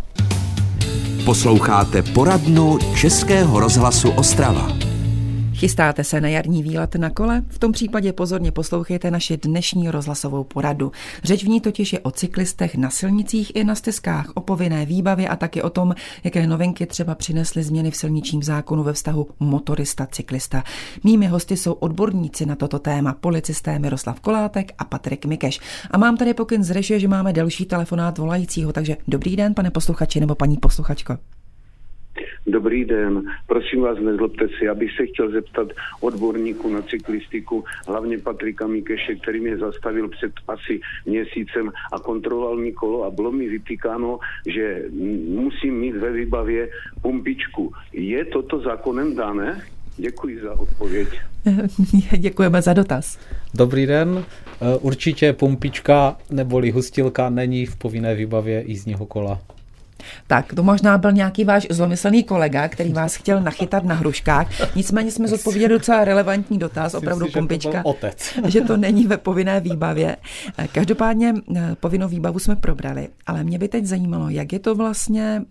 Posloucháte 1.25 2.03
poradnu 2.03 2.79
Českého 2.95 3.59
rozhlasu 3.59 4.11
Ostrava. 4.11 4.92
Chystáte 5.63 6.03
se 6.03 6.21
na 6.21 6.27
jarní 6.27 6.63
výlet 6.63 6.95
na 6.95 7.09
kole? 7.09 7.43
V 7.47 7.59
tom 7.59 7.71
případě 7.71 8.13
pozorně 8.13 8.51
poslouchejte 8.51 9.11
naši 9.11 9.37
dnešní 9.37 9.91
rozhlasovou 9.91 10.43
poradu. 10.43 10.91
Řeč 11.23 11.43
v 11.43 11.47
ní 11.47 11.61
totiž 11.61 11.93
je 11.93 11.99
o 11.99 12.11
cyklistech 12.11 12.75
na 12.75 12.89
silnicích 12.89 13.55
i 13.55 13.63
na 13.63 13.75
stezkách, 13.75 14.31
o 14.33 14.41
povinné 14.41 14.85
výbavě 14.85 15.27
a 15.27 15.35
taky 15.35 15.61
o 15.61 15.69
tom, 15.69 15.95
jaké 16.23 16.47
novinky 16.47 16.85
třeba 16.85 17.15
přinesly 17.15 17.63
změny 17.63 17.91
v 17.91 17.95
silničním 17.95 18.43
zákonu 18.43 18.83
ve 18.83 18.93
vztahu 18.93 19.27
motorista-cyklista. 19.39 20.63
Mými 21.03 21.27
hosty 21.27 21.57
jsou 21.57 21.73
odborníci 21.73 22.45
na 22.45 22.55
toto 22.55 22.79
téma, 22.79 23.13
policisté 23.13 23.79
Miroslav 23.79 24.19
Kolátek 24.19 24.71
a 24.77 24.83
Patrik 24.83 25.25
Mikeš. 25.25 25.59
A 25.91 25.97
mám 25.97 26.17
tady 26.17 26.33
pokyn 26.33 26.63
z 26.63 26.99
že 26.99 27.07
máme 27.07 27.33
další 27.33 27.65
telefonát 27.65 28.17
volajícího, 28.17 28.73
takže 28.73 28.97
dobrý 29.07 29.35
den, 29.35 29.53
pane 29.53 29.71
posluchači 29.71 30.19
nebo 30.19 30.35
paní 30.35 30.57
posluchačko. 30.57 31.17
Dobrý 32.47 32.85
den, 32.85 33.21
prosím 33.47 33.81
vás, 33.81 33.99
nezlobte 33.99 34.47
si, 34.47 34.65
já 34.65 34.73
bych 34.75 34.91
se 34.95 35.05
chtěl 35.05 35.31
zeptat 35.31 35.67
odborníku 36.01 36.69
na 36.69 36.81
cyklistiku, 36.81 37.63
hlavně 37.87 38.17
Patrika 38.17 38.67
Míkeše, 38.67 39.15
který 39.15 39.39
mě 39.39 39.57
zastavil 39.57 40.07
před 40.07 40.31
asi 40.47 40.79
měsícem 41.05 41.71
a 41.93 41.99
kontroloval 41.99 42.57
mi 42.57 42.71
kolo 42.71 43.03
a 43.03 43.11
bylo 43.11 43.31
mi 43.31 43.49
vytýkáno, 43.49 44.19
že 44.45 44.83
musím 45.27 45.79
mít 45.79 45.95
ve 45.95 46.11
výbavě 46.11 46.69
pumpičku. 47.01 47.73
Je 47.93 48.25
toto 48.25 48.59
zákonem 48.59 49.15
dané? 49.15 49.61
Děkuji 49.97 50.41
za 50.41 50.59
odpověď. 50.59 51.07
Děkujeme 52.17 52.61
za 52.61 52.73
dotaz. 52.73 53.19
Dobrý 53.53 53.85
den. 53.85 54.25
Určitě 54.81 55.33
pumpička 55.33 56.17
neboli 56.31 56.71
hustilka 56.71 57.29
není 57.29 57.65
v 57.65 57.75
povinné 57.75 58.15
výbavě 58.15 58.63
jízdního 58.67 59.05
kola. 59.05 59.41
Tak, 60.27 60.53
to 60.53 60.63
možná 60.63 60.97
byl 60.97 61.11
nějaký 61.11 61.43
váš 61.43 61.67
zlomyslný 61.69 62.23
kolega, 62.23 62.67
který 62.67 62.93
vás 62.93 63.15
chtěl 63.15 63.41
nachytat 63.41 63.83
na 63.83 63.95
hruškách. 63.95 64.75
Nicméně 64.75 65.11
jsme 65.11 65.27
zodpověděli 65.27 65.73
docela 65.73 66.05
relevantní 66.05 66.59
dotaz, 66.59 66.93
opravdu 66.93 67.27
pompička, 67.33 67.83
že 68.01 68.41
to, 68.41 68.47
že 68.49 68.61
to 68.61 68.77
není 68.77 69.07
ve 69.07 69.17
povinné 69.17 69.59
výbavě. 69.59 70.17
Každopádně 70.71 71.33
eh, 71.55 71.75
povinnou 71.79 72.07
výbavu 72.07 72.39
jsme 72.39 72.55
probrali, 72.55 73.07
ale 73.25 73.43
mě 73.43 73.59
by 73.59 73.67
teď 73.67 73.85
zajímalo, 73.85 74.29
jak 74.29 74.53
je 74.53 74.59
to 74.59 74.75
vlastně 74.75 75.41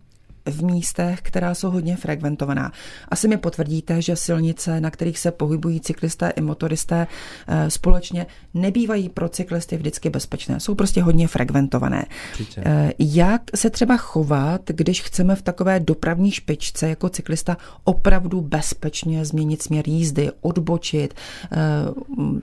v 0.47 0.65
místech, 0.65 1.21
která 1.23 1.55
jsou 1.55 1.71
hodně 1.71 1.97
frekventovaná. 1.97 2.73
Asi 3.09 3.29
mi 3.29 3.37
potvrdíte, 3.37 4.03
že 4.03 4.17
silnice, 4.17 4.81
na 4.81 4.91
kterých 4.91 5.19
se 5.19 5.31
pohybují 5.31 5.81
cyklisté 5.81 6.31
i 6.31 6.41
motoristé 6.41 7.07
eh, 7.49 7.71
společně, 7.71 8.27
nebývají 8.55 9.09
pro 9.09 9.29
cyklisty 9.29 9.77
vždycky 9.77 10.11
bezpečné. 10.11 10.61
Jsou 10.61 10.75
prostě 10.75 11.03
hodně 11.03 11.29
frekventované. 11.29 12.05
Určitě. 12.31 12.63
Eh, 12.65 12.93
jak 12.99 13.43
se 13.55 13.71
třeba 13.71 13.97
chovat, 13.97 14.61
když 14.67 15.03
chceme 15.03 15.37
v 15.37 15.43
takové 15.43 15.81
dopravní 15.81 16.31
špičce 16.31 16.89
jako 16.89 17.09
cyklista 17.09 17.57
opravdu 17.85 18.41
bezpečně 18.41 19.25
změnit 19.25 19.63
směr 19.63 19.89
jízdy, 19.89 20.31
odbočit, 20.41 21.15
eh, 21.53 21.57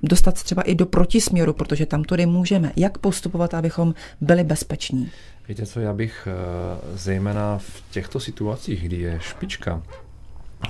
dostat 0.03 0.44
třeba 0.44 0.62
i 0.62 0.75
do 0.75 0.86
protisměru, 0.86 1.53
protože 1.53 1.86
tam 1.86 2.03
tudy 2.03 2.25
můžeme. 2.25 2.72
Jak 2.75 2.98
postupovat, 2.98 3.53
abychom 3.53 3.94
byli 4.22 4.44
bezpeční? 4.44 5.12
Víte 5.50 5.65
co, 5.65 5.79
já 5.79 5.94
bych 5.94 6.27
zejména 6.94 7.58
v 7.58 7.84
těchto 7.91 8.20
situacích, 8.20 8.84
kdy 8.84 8.98
je 8.98 9.20
špička, 9.22 9.82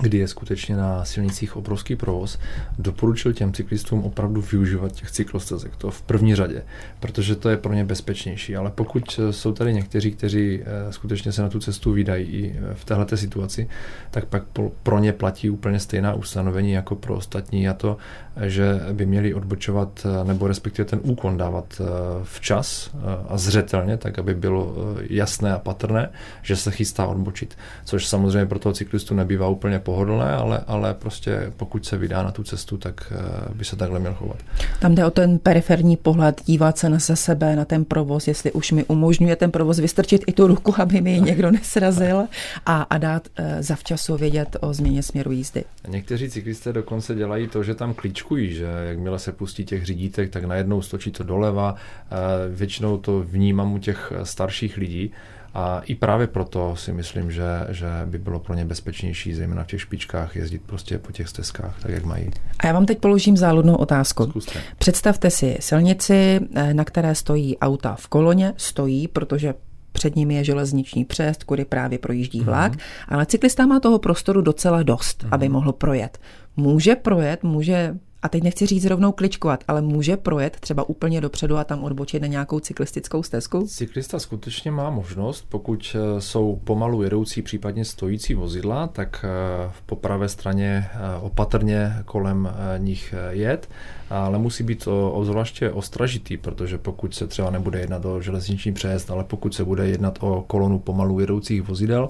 kdy 0.01 0.17
je 0.17 0.27
skutečně 0.27 0.75
na 0.75 1.05
silnicích 1.05 1.55
obrovský 1.55 1.95
provoz, 1.95 2.39
doporučil 2.79 3.33
těm 3.33 3.53
cyklistům 3.53 4.03
opravdu 4.03 4.41
využívat 4.41 4.91
těch 4.91 5.11
cyklostezek. 5.11 5.75
To 5.75 5.91
v 5.91 6.01
první 6.01 6.35
řadě, 6.35 6.63
protože 6.99 7.35
to 7.35 7.49
je 7.49 7.57
pro 7.57 7.73
ně 7.73 7.85
bezpečnější. 7.85 8.55
Ale 8.55 8.71
pokud 8.71 9.19
jsou 9.31 9.51
tady 9.53 9.73
někteří, 9.73 10.11
kteří 10.11 10.61
eh, 10.61 10.93
skutečně 10.93 11.31
se 11.31 11.41
na 11.41 11.49
tu 11.49 11.59
cestu 11.59 11.91
vydají 11.91 12.25
i 12.25 12.55
eh, 12.57 12.73
v 12.73 12.85
této 12.85 13.17
situaci, 13.17 13.69
tak 14.11 14.25
pak 14.25 14.43
pro 14.83 14.99
ně 14.99 15.13
platí 15.13 15.49
úplně 15.49 15.79
stejná 15.79 16.13
ustanovení 16.13 16.71
jako 16.71 16.95
pro 16.95 17.15
ostatní 17.15 17.69
a 17.69 17.73
to, 17.73 17.97
že 18.41 18.79
by 18.93 19.05
měli 19.05 19.33
odbočovat 19.33 20.05
eh, 20.05 20.27
nebo 20.27 20.47
respektive 20.47 20.85
ten 20.85 20.99
úkon 21.03 21.37
dávat 21.37 21.81
včas 22.23 22.91
a 23.27 23.37
zřetelně, 23.37 23.97
tak 23.97 24.19
aby 24.19 24.33
bylo 24.33 24.75
jasné 25.09 25.53
a 25.53 25.59
patrné, 25.59 26.09
že 26.41 26.55
se 26.55 26.71
chystá 26.71 27.05
odbočit. 27.05 27.57
Což 27.85 28.07
samozřejmě 28.07 28.45
pro 28.45 28.59
toho 28.59 28.73
cyklistu 28.73 29.15
nebývá 29.15 29.47
úplně 29.47 29.78
pohodlné, 29.79 30.35
ale, 30.35 30.63
ale 30.67 30.93
prostě 30.93 31.51
pokud 31.57 31.85
se 31.85 31.97
vydá 31.97 32.23
na 32.23 32.31
tu 32.31 32.43
cestu, 32.43 32.77
tak 32.77 33.13
eh, 33.15 33.53
by 33.53 33.65
se 33.65 33.75
takhle 33.75 33.99
měl 33.99 34.13
chovat. 34.13 34.37
Tam 34.79 34.95
jde 34.95 35.05
o 35.05 35.11
ten 35.11 35.39
periferní 35.39 35.97
pohled, 35.97 36.41
dívat 36.45 36.77
se 36.77 36.89
na 36.89 36.99
sebe, 36.99 37.55
na 37.55 37.65
ten 37.65 37.85
provoz, 37.85 38.27
jestli 38.27 38.51
už 38.51 38.71
mi 38.71 38.83
umožňuje 38.83 39.35
ten 39.35 39.51
provoz 39.51 39.79
vystrčit 39.79 40.23
i 40.27 40.33
tu 40.33 40.47
ruku, 40.47 40.73
aby 40.77 41.01
mi 41.01 41.11
ji 41.11 41.21
někdo 41.21 41.51
nesrazil 41.51 42.23
a, 42.65 42.81
a 42.81 42.97
dát 42.97 43.27
uh, 43.27 43.45
zavčasu 43.59 44.17
vědět 44.17 44.57
o 44.61 44.73
změně 44.73 45.03
směru 45.03 45.31
jízdy. 45.31 45.63
Někteří 45.87 46.29
cyklisté 46.29 46.73
dokonce 46.73 47.15
dělají 47.15 47.47
to, 47.47 47.63
že 47.63 47.75
tam 47.75 47.93
klíčkují, 47.93 48.53
že 48.53 48.65
jakmile 48.89 49.19
se 49.19 49.31
pustí 49.31 49.65
těch 49.65 49.85
řídítek, 49.85 50.29
tak 50.29 50.43
najednou 50.43 50.81
stočí 50.81 51.11
to 51.11 51.23
doleva. 51.23 51.71
Uh, 51.73 52.55
většinou 52.55 52.97
to 52.97 53.23
vnímám 53.27 53.73
u 53.73 53.77
těch 53.77 54.13
starších 54.23 54.77
lidí, 54.77 55.11
a 55.53 55.81
i 55.85 55.95
právě 55.95 56.27
proto 56.27 56.75
si 56.75 56.93
myslím, 56.93 57.31
že, 57.31 57.67
že 57.69 57.87
by 58.05 58.17
bylo 58.17 58.39
pro 58.39 58.53
ně 58.53 58.65
bezpečnější, 58.65 59.33
zejména 59.33 59.63
v 59.63 59.67
těch 59.67 59.81
špičkách, 59.81 60.35
jezdit 60.35 60.61
prostě 60.65 60.97
po 60.97 61.11
těch 61.11 61.27
stezkách, 61.27 61.75
tak 61.81 61.91
jak 61.91 62.05
mají. 62.05 62.29
A 62.59 62.67
já 62.67 62.73
vám 62.73 62.85
teď 62.85 62.99
položím 62.99 63.37
záludnou 63.37 63.75
otázku. 63.75 64.25
Zkuste. 64.29 64.59
Představte 64.77 65.29
si 65.29 65.57
silnici, 65.59 66.39
eh, 66.55 66.73
na 66.73 66.85
které 66.85 67.15
stojí 67.15 67.57
auta 67.57 67.95
v 67.95 68.07
koloně, 68.07 68.53
stojí, 68.57 69.07
protože 69.07 69.53
před 69.91 70.15
nimi 70.15 70.35
je 70.35 70.43
železniční 70.43 71.05
přejezd, 71.05 71.43
kudy 71.43 71.65
právě 71.65 71.97
projíždí 71.97 72.41
vlak, 72.41 72.73
mm-hmm. 72.73 73.05
ale 73.07 73.25
cyklista 73.25 73.65
má 73.65 73.79
toho 73.79 73.99
prostoru 73.99 74.41
docela 74.41 74.83
dost, 74.83 75.23
mm-hmm. 75.23 75.29
aby 75.31 75.49
mohl 75.49 75.71
projet. 75.71 76.19
Může 76.57 76.95
projet, 76.95 77.43
může 77.43 77.95
a 78.21 78.29
teď 78.29 78.43
nechci 78.43 78.65
říct 78.65 78.85
rovnou 78.85 79.11
kličkovat, 79.11 79.63
ale 79.67 79.81
může 79.81 80.17
projet 80.17 80.57
třeba 80.59 80.89
úplně 80.89 81.21
dopředu 81.21 81.57
a 81.57 81.63
tam 81.63 81.83
odbočit 81.83 82.21
na 82.21 82.27
nějakou 82.27 82.59
cyklistickou 82.59 83.23
stezku? 83.23 83.67
Cyklista 83.67 84.19
skutečně 84.19 84.71
má 84.71 84.89
možnost, 84.89 85.45
pokud 85.49 85.95
eh, 85.95 86.21
jsou 86.21 86.61
pomalu 86.63 87.03
jedoucí, 87.03 87.41
případně 87.41 87.85
stojící 87.85 88.33
vozidla, 88.33 88.87
tak 88.87 89.25
eh, 89.25 89.71
po 89.85 89.95
pravé 89.95 90.29
straně 90.29 90.89
eh, 90.93 90.97
opatrně 91.21 91.93
kolem 92.05 92.49
nich 92.77 93.13
jet, 93.29 93.69
ale 94.09 94.37
musí 94.37 94.63
být 94.63 94.87
obzvláště 95.11 95.71
ostražitý, 95.71 96.37
protože 96.37 96.77
pokud 96.77 97.15
se 97.15 97.27
třeba 97.27 97.49
nebude 97.49 97.79
jednat 97.79 98.05
o 98.05 98.21
železniční 98.21 98.73
přejezd, 98.73 99.11
ale 99.11 99.23
pokud 99.23 99.53
se 99.53 99.63
bude 99.63 99.87
jednat 99.87 100.17
o 100.21 100.43
kolonu 100.47 100.79
pomalu 100.79 101.19
jedoucích 101.19 101.61
vozidel 101.61 102.09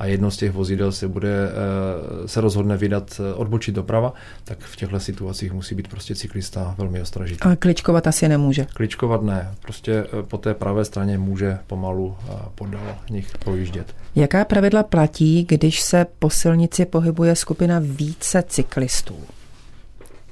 a 0.00 0.06
jedno 0.06 0.30
z 0.30 0.36
těch 0.36 0.52
vozidel 0.52 0.92
se 0.92 1.08
bude 1.08 1.48
se 2.26 2.40
rozhodne 2.40 2.76
vydat 2.76 3.20
odbočit 3.34 3.74
doprava, 3.74 4.12
tak 4.44 4.58
v 4.60 4.76
těchto 4.76 5.00
situacích 5.00 5.52
musí 5.52 5.74
být 5.74 5.88
prostě 5.88 6.14
cyklista 6.14 6.74
velmi 6.78 7.00
ostražitý. 7.00 7.40
A 7.40 7.56
kličkovat 7.56 8.06
asi 8.06 8.28
nemůže? 8.28 8.66
Kličkovat 8.74 9.22
ne. 9.22 9.54
Prostě 9.62 9.92
eh, 9.92 10.22
po 10.22 10.38
té 10.38 10.54
pravé 10.54 10.84
straně 10.84 11.18
může 11.18 11.58
pomalu 11.66 12.16
podal 12.54 12.96
nich 13.10 13.38
projíždět. 13.38 13.94
Jaká 14.14 14.44
pravidla 14.44 14.82
platí, 14.82 15.44
když 15.48 15.80
se 15.80 16.06
po 16.18 16.30
silnici 16.30 16.86
pohybuje 16.86 17.36
skupina 17.36 17.80
více 17.82 18.42
cyklistů? 18.48 19.16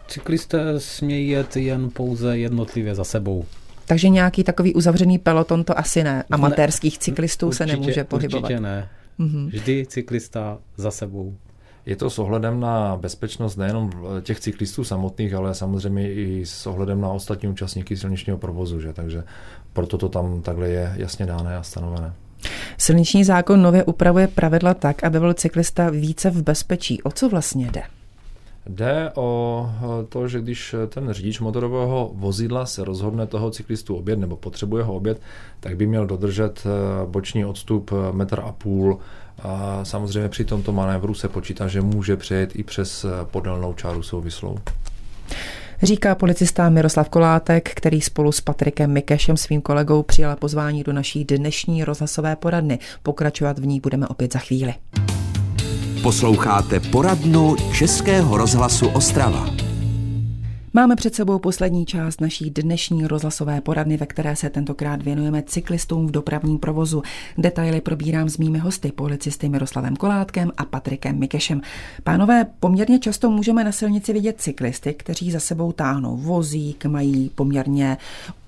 Cyklisté 0.09 0.81
smějí 0.81 1.29
jet 1.29 1.57
jen 1.57 1.91
pouze 1.91 2.39
jednotlivě 2.39 2.95
za 2.95 3.05
sebou. 3.05 3.45
Takže 3.87 4.09
nějaký 4.09 4.45
takový 4.45 4.75
uzavřený 4.75 5.19
peloton 5.19 5.65
to 5.65 5.79
asi 5.79 6.05
ne. 6.05 6.25
Amatérských 6.31 6.99
cyklistů 6.99 7.47
určitě, 7.47 7.67
se 7.67 7.67
nemůže 7.67 8.05
pohybovat. 8.05 8.43
Určitě 8.43 8.61
ne. 8.61 8.89
Mm-hmm. 9.21 9.47
Vždy 9.47 9.87
cyklista 9.87 10.59
za 10.77 10.91
sebou. 10.91 11.37
Je 11.87 11.97
to 11.97 12.11
s 12.11 12.19
ohledem 12.19 12.61
na 12.61 12.97
bezpečnost 12.97 13.57
nejenom 13.57 13.91
těch 14.23 14.41
cyklistů 14.41 14.85
samotných, 14.85 15.35
ale 15.35 15.55
samozřejmě 15.55 16.13
i 16.13 16.47
s 16.47 16.67
ohledem 16.67 17.01
na 17.01 17.09
ostatní 17.09 17.49
účastníky 17.49 17.97
silničního 17.97 18.39
provozu, 18.39 18.81
že? 18.81 18.93
takže 18.93 19.25
proto 19.73 19.99
to 19.99 20.09
tam 20.09 20.43
takhle 20.43 20.69
je 20.69 20.93
jasně 20.97 21.27
dáné 21.27 21.57
a 21.57 21.63
stanovené. 21.63 22.13
Silniční 22.79 23.25
zákon 23.25 23.63
nově 23.63 23.85
upravuje 23.85 24.27
pravidla 24.27 24.75
tak, 24.75 25.05
aby 25.05 25.21
byl 25.21 25.35
cyklista 25.35 25.91
více 25.91 26.31
v 26.31 26.43
bezpečí. 26.43 27.03
O 27.03 27.11
co 27.11 27.29
vlastně 27.29 27.71
jde? 27.71 27.83
Jde 28.69 29.11
o 29.15 29.71
to, 30.09 30.29
že 30.29 30.41
když 30.41 30.75
ten 30.89 31.13
řidič 31.13 31.41
motorového 31.41 32.11
vozidla 32.15 32.67
se 32.67 32.85
rozhodne 32.85 33.27
toho 33.27 33.51
cyklistu 33.51 33.97
obět 33.97 34.19
nebo 34.19 34.37
potřebuje 34.37 34.85
ho 34.85 34.95
obět, 34.95 35.21
tak 35.61 35.77
by 35.77 35.87
měl 35.87 36.07
dodržet 36.07 36.65
boční 37.07 37.45
odstup 37.45 37.91
metr 38.13 38.41
a 38.45 38.53
půl 38.53 38.99
a 39.43 39.85
samozřejmě 39.85 40.29
při 40.29 40.45
tomto 40.45 40.73
manévru 40.73 41.15
se 41.15 41.29
počítá, 41.29 41.69
že 41.69 41.81
může 41.81 42.17
přejet 42.17 42.57
i 42.57 42.63
přes 42.63 43.07
podélnou 43.25 43.75
čáru 43.75 44.03
souvislou. 44.03 44.59
Říká 45.83 46.15
policista 46.15 46.69
Miroslav 46.69 47.09
Kolátek, 47.09 47.71
který 47.75 48.01
spolu 48.01 48.33
s 48.33 48.41
Patrikem 48.41 48.93
Mikešem 48.93 49.37
svým 49.37 49.61
kolegou 49.61 50.03
přijala 50.03 50.37
pozvání 50.37 50.83
do 50.83 50.93
naší 50.93 51.25
dnešní 51.25 51.85
rozhlasové 51.85 52.37
poradny. 52.37 52.79
Pokračovat 53.03 53.59
v 53.59 53.67
ní 53.67 53.81
budeme 53.81 54.07
opět 54.07 54.33
za 54.33 54.39
chvíli. 54.39 54.75
Posloucháte 56.09 56.81
poradnu 56.81 57.57
Českého 57.75 58.37
rozhlasu 58.37 58.89
Ostrava. 58.89 59.47
Máme 60.75 60.97
před 60.97 61.15
sebou 61.15 61.39
poslední 61.39 61.87
část 61.87 62.21
naší 62.21 62.51
dnešní 62.51 63.07
rozhlasové 63.07 63.61
poradny, 63.61 63.97
ve 63.97 64.07
které 64.07 64.37
se 64.37 64.51
tentokrát 64.51 65.03
věnujeme 65.03 65.43
cyklistům 65.43 66.07
v 66.07 66.11
dopravním 66.11 66.59
provozu. 66.59 67.03
Detaily 67.39 67.81
probírám 67.81 68.29
s 68.29 68.39
mými 68.39 68.59
hosty, 68.59 68.93
policisty 68.93 69.49
Miroslavem 69.49 69.97
Kolátkem 69.97 70.53
a 70.57 70.65
Patrikem 70.65 71.19
Mikešem. 71.19 71.61
Pánové, 72.05 72.47
poměrně 72.61 72.99
často 72.99 73.31
můžeme 73.31 73.65
na 73.65 73.73
silnici 73.73 74.13
vidět 74.13 74.41
cyklisty, 74.41 74.95
kteří 74.95 75.31
za 75.31 75.41
sebou 75.41 75.73
táhnou 75.73 76.17
vozík, 76.17 76.85
mají 76.85 77.31
poměrně 77.35 77.97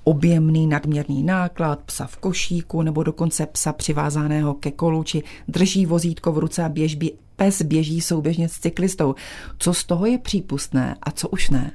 objemný 0.04 0.66
nadměrný 0.66 1.22
náklad, 1.22 1.78
psa 1.86 2.06
v 2.06 2.16
košíku 2.16 2.82
nebo 2.82 3.02
dokonce 3.02 3.46
psa 3.46 3.72
přivázaného 3.72 4.54
ke 4.54 4.70
kolu, 4.70 5.02
či 5.02 5.22
drží 5.48 5.86
vozítko 5.86 6.32
v 6.32 6.38
ruce 6.38 6.64
a 6.64 6.68
běžbí, 6.68 7.12
pes 7.40 7.62
běží 7.62 8.00
souběžně 8.00 8.48
s 8.48 8.58
cyklistou. 8.58 9.14
Co 9.58 9.74
z 9.74 9.84
toho 9.84 10.06
je 10.06 10.18
přípustné 10.18 10.96
a 11.02 11.10
co 11.10 11.28
už 11.28 11.50
ne? 11.50 11.72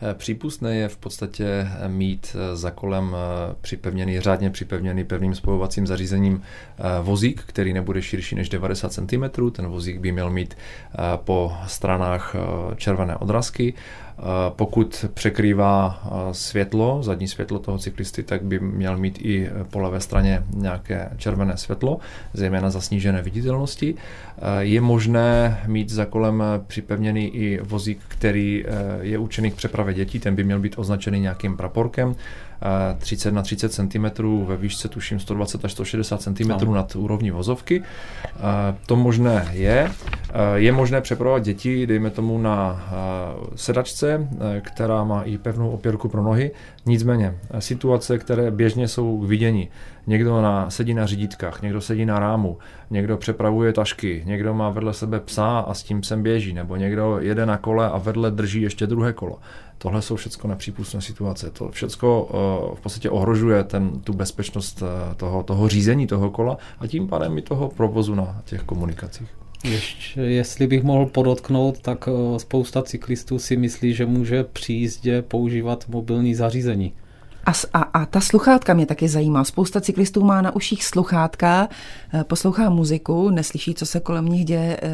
Eh, 0.00 0.14
přípustné 0.14 0.76
je 0.76 0.88
v 0.88 0.96
podstatě 0.96 1.46
eh, 1.46 1.88
mít 1.88 2.36
eh, 2.36 2.56
za 2.56 2.70
kolem 2.70 3.16
připevněný, 3.60 4.20
řádně 4.20 4.50
připevněný 4.50 5.04
pevným 5.04 5.34
spojovacím 5.34 5.86
zařízením 5.86 6.42
vozík, 7.02 7.42
který 7.46 7.72
nebude 7.72 8.02
širší 8.02 8.34
než 8.34 8.48
90 8.48 8.92
cm. 8.92 9.50
Ten 9.52 9.66
vozík 9.66 9.98
by 9.98 10.12
měl 10.12 10.30
mít 10.30 10.56
po 11.16 11.52
stranách 11.66 12.36
červené 12.76 13.16
odrazky 13.16 13.74
pokud 14.48 15.04
překrývá 15.14 16.02
světlo, 16.32 17.02
zadní 17.02 17.28
světlo 17.28 17.58
toho 17.58 17.78
cyklisty, 17.78 18.22
tak 18.22 18.42
by 18.42 18.60
měl 18.60 18.98
mít 18.98 19.18
i 19.22 19.50
po 19.70 19.78
levé 19.78 20.00
straně 20.00 20.42
nějaké 20.54 21.10
červené 21.16 21.56
světlo, 21.56 21.98
zejména 22.32 22.70
za 22.70 22.80
snížené 22.80 23.22
viditelnosti. 23.22 23.94
Je 24.58 24.80
možné 24.80 25.60
mít 25.66 25.90
za 25.90 26.04
kolem 26.04 26.42
připevněný 26.66 27.36
i 27.36 27.60
vozík, 27.62 27.98
který 28.08 28.64
je 29.00 29.18
určený 29.18 29.50
k 29.50 29.54
přepravě 29.54 29.94
dětí, 29.94 30.20
ten 30.20 30.34
by 30.34 30.44
měl 30.44 30.58
být 30.58 30.78
označený 30.78 31.20
nějakým 31.20 31.56
praporkem. 31.56 32.14
30 32.98 33.30
na 33.30 33.42
30 33.42 33.72
cm, 33.72 34.06
ve 34.44 34.56
výšce 34.56 34.88
tuším 34.88 35.20
120 35.20 35.64
až 35.64 35.72
160 35.72 36.22
cm 36.22 36.48
no. 36.64 36.74
nad 36.74 36.96
úrovní 36.96 37.30
vozovky. 37.30 37.82
To 38.86 38.96
možné 38.96 39.48
je. 39.52 39.90
Je 40.54 40.72
možné 40.72 41.00
přepravovat 41.00 41.42
děti, 41.42 41.86
dejme 41.86 42.10
tomu 42.10 42.38
na 42.38 42.86
sedačce, 43.54 44.28
která 44.60 45.04
má 45.04 45.22
i 45.22 45.38
pevnou 45.38 45.70
opěrku 45.70 46.08
pro 46.08 46.22
nohy. 46.22 46.50
Nicméně 46.86 47.34
situace, 47.58 48.18
které 48.18 48.50
běžně 48.50 48.88
jsou 48.88 49.20
k 49.20 49.24
vidění, 49.24 49.68
někdo 50.06 50.42
na, 50.42 50.70
sedí 50.70 50.94
na 50.94 51.06
řídítkách, 51.06 51.62
někdo 51.62 51.80
sedí 51.80 52.06
na 52.06 52.18
rámu, 52.18 52.58
někdo 52.90 53.16
přepravuje 53.16 53.72
tašky, 53.72 54.22
někdo 54.26 54.54
má 54.54 54.70
vedle 54.70 54.92
sebe 54.92 55.20
psa 55.20 55.58
a 55.58 55.74
s 55.74 55.82
tím 55.82 56.02
sem 56.02 56.22
běží, 56.22 56.52
nebo 56.52 56.76
někdo 56.76 57.18
jede 57.20 57.46
na 57.46 57.56
kole 57.56 57.90
a 57.90 57.98
vedle 57.98 58.30
drží 58.30 58.62
ještě 58.62 58.86
druhé 58.86 59.12
kolo. 59.12 59.38
Tohle 59.78 60.02
jsou 60.02 60.16
všechno 60.16 60.50
nepřípustné 60.50 61.00
situace. 61.00 61.50
To 61.50 61.68
všechno 61.68 62.22
uh, 62.22 62.76
v 62.76 62.80
podstatě 62.80 63.10
ohrožuje 63.10 63.64
ten, 63.64 64.00
tu 64.00 64.12
bezpečnost 64.12 64.82
uh, 64.82 65.14
toho, 65.14 65.42
toho 65.42 65.68
řízení 65.68 66.06
toho 66.06 66.30
kola 66.30 66.58
a 66.80 66.86
tím 66.86 67.08
pádem 67.08 67.38
i 67.38 67.42
toho 67.42 67.68
provozu 67.68 68.14
na 68.14 68.42
těch 68.44 68.62
komunikacích. 68.62 69.28
Ještě, 69.64 70.20
jestli 70.20 70.66
bych 70.66 70.82
mohl 70.82 71.06
podotknout, 71.06 71.80
tak 71.80 72.08
uh, 72.08 72.36
spousta 72.36 72.82
cyklistů 72.82 73.38
si 73.38 73.56
myslí, 73.56 73.94
že 73.94 74.06
může 74.06 74.44
při 74.44 74.72
jízdě 74.72 75.22
používat 75.22 75.84
mobilní 75.88 76.34
zařízení. 76.34 76.92
A, 77.46 77.52
a, 77.72 77.82
a 77.82 78.06
ta 78.06 78.20
sluchátka 78.20 78.74
mě 78.74 78.86
taky 78.86 79.08
zajímá. 79.08 79.44
Spousta 79.44 79.80
cyklistů 79.80 80.24
má 80.24 80.42
na 80.42 80.56
uších 80.56 80.84
sluchátka, 80.84 81.68
eh, 82.14 82.24
poslouchá 82.24 82.70
muziku, 82.70 83.30
neslyší, 83.30 83.74
co 83.74 83.86
se 83.86 84.00
kolem 84.00 84.26
nich 84.26 84.44
děje. 84.44 84.80
Eh, 84.82 84.90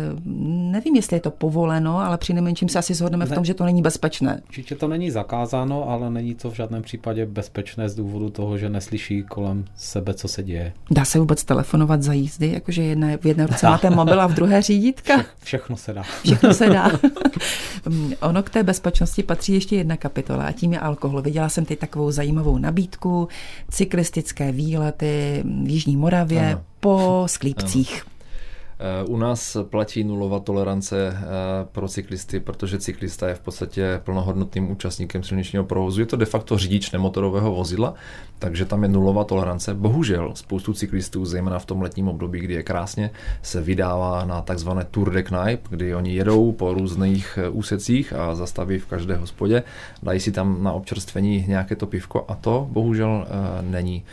nevím, 0.47 0.97
jestli 0.97 1.17
je 1.17 1.21
to 1.21 1.31
povoleno, 1.31 1.99
ale 1.99 2.19
při 2.19 2.33
nejmenším 2.33 2.69
se 2.69 2.79
asi 2.79 2.95
shodneme 2.95 3.25
ne. 3.25 3.31
v 3.31 3.35
tom, 3.35 3.45
že 3.45 3.55
to 3.55 3.65
není 3.65 3.83
bezpečné. 3.83 4.43
Určitě 4.49 4.75
to 4.75 4.88
není 4.88 5.11
zakázáno, 5.11 5.91
ale 5.91 6.11
není 6.11 6.35
to 6.35 6.51
v 6.51 6.55
žádném 6.55 6.83
případě 6.83 7.27
bezpečné 7.27 7.88
z 7.88 7.95
důvodu 7.95 8.31
toho, 8.31 8.59
že 8.59 8.69
neslyší 8.69 9.23
kolem 9.23 9.65
sebe, 9.77 10.15
co 10.15 10.29
se 10.29 10.43
děje. 10.43 10.73
Dá 10.91 11.05
se 11.05 11.19
vůbec 11.19 11.45
telefonovat 11.45 12.03
za 12.03 12.12
jízdy, 12.12 12.53
jakože 12.53 12.83
jedna, 12.83 13.09
v 13.21 13.27
jedné 13.27 13.47
ruce 13.47 13.67
máte 13.67 13.91
mobil 13.91 14.21
a 14.21 14.27
v 14.27 14.35
druhé 14.35 14.62
řídítka? 14.62 15.19
Vše, 15.19 15.62
všechno 15.62 15.77
se 15.77 15.93
dá. 15.93 16.03
Všechno 16.03 16.55
se 16.55 16.67
dá. 16.71 16.91
ono 18.21 18.43
k 18.43 18.51
té 18.51 18.62
bezpečnosti 18.62 19.23
patří 19.23 19.53
ještě 19.53 19.77
jedna 19.77 19.97
kapitola 19.97 20.45
a 20.45 20.53
tím 20.53 20.73
je 20.73 20.79
alkohol. 20.79 21.23
Viděla 21.23 21.49
jsem 21.49 21.65
teď 21.65 21.79
takovou 21.79 22.11
zajímavou 22.11 22.41
nabídku, 22.59 23.28
cyklistické 23.70 24.52
výlety 24.52 25.42
v 25.44 25.68
Jižní 25.70 25.96
Moravě 25.96 26.50
ano. 26.52 26.64
po 26.81 27.22
Sklípcích. 27.26 28.02
Ano. 28.02 28.12
U 29.09 29.16
nás 29.16 29.57
platí 29.71 30.05
nulová 30.05 30.40
tolerance 30.40 31.09
eh, 31.09 31.21
pro 31.73 31.88
cyklisty, 31.88 32.40
protože 32.40 32.79
cyklista 32.79 33.29
je 33.29 33.35
v 33.35 33.40
podstatě 33.40 34.01
plnohodnotným 34.05 34.71
účastníkem 34.71 35.23
silničního 35.23 35.64
provozu. 35.64 36.01
Je 36.01 36.07
to 36.07 36.16
de 36.16 36.27
facto 36.27 36.59
řidič 36.59 36.90
nemotorového 36.90 37.55
vozidla, 37.55 37.95
takže 38.38 38.64
tam 38.64 38.83
je 38.83 38.88
nulová 38.88 39.25
tolerance. 39.25 39.75
Bohužel 39.75 40.33
spoustu 40.35 40.75
cyklistů, 40.75 41.25
zejména 41.25 41.59
v 41.59 41.66
tom 41.66 41.83
letním 41.83 42.09
období, 42.09 42.40
kdy 42.40 42.55
je 42.55 42.62
krásně, 42.62 43.11
se 43.42 43.61
vydává 43.61 44.25
na 44.25 44.42
takzvané 44.42 44.85
Tour 44.90 45.12
de 45.12 45.23
Knipe, 45.23 45.68
kdy 45.71 45.95
oni 45.95 46.14
jedou 46.14 46.53
po 46.53 46.75
různých 46.75 47.38
eh, 47.42 47.49
úsecích 47.49 48.12
a 48.12 48.35
zastaví 48.35 48.79
v 48.79 48.87
každé 48.87 49.16
hospodě, 49.16 49.62
dají 50.03 50.21
si 50.21 50.33
tam 50.33 50.62
na 50.62 50.73
občerstvení 50.73 51.45
nějaké 51.49 51.77
to 51.77 51.87
pivko 51.87 52.25
a 52.29 52.35
to 52.35 52.68
bohužel 52.71 53.27
eh, 53.27 53.62
není 53.62 54.05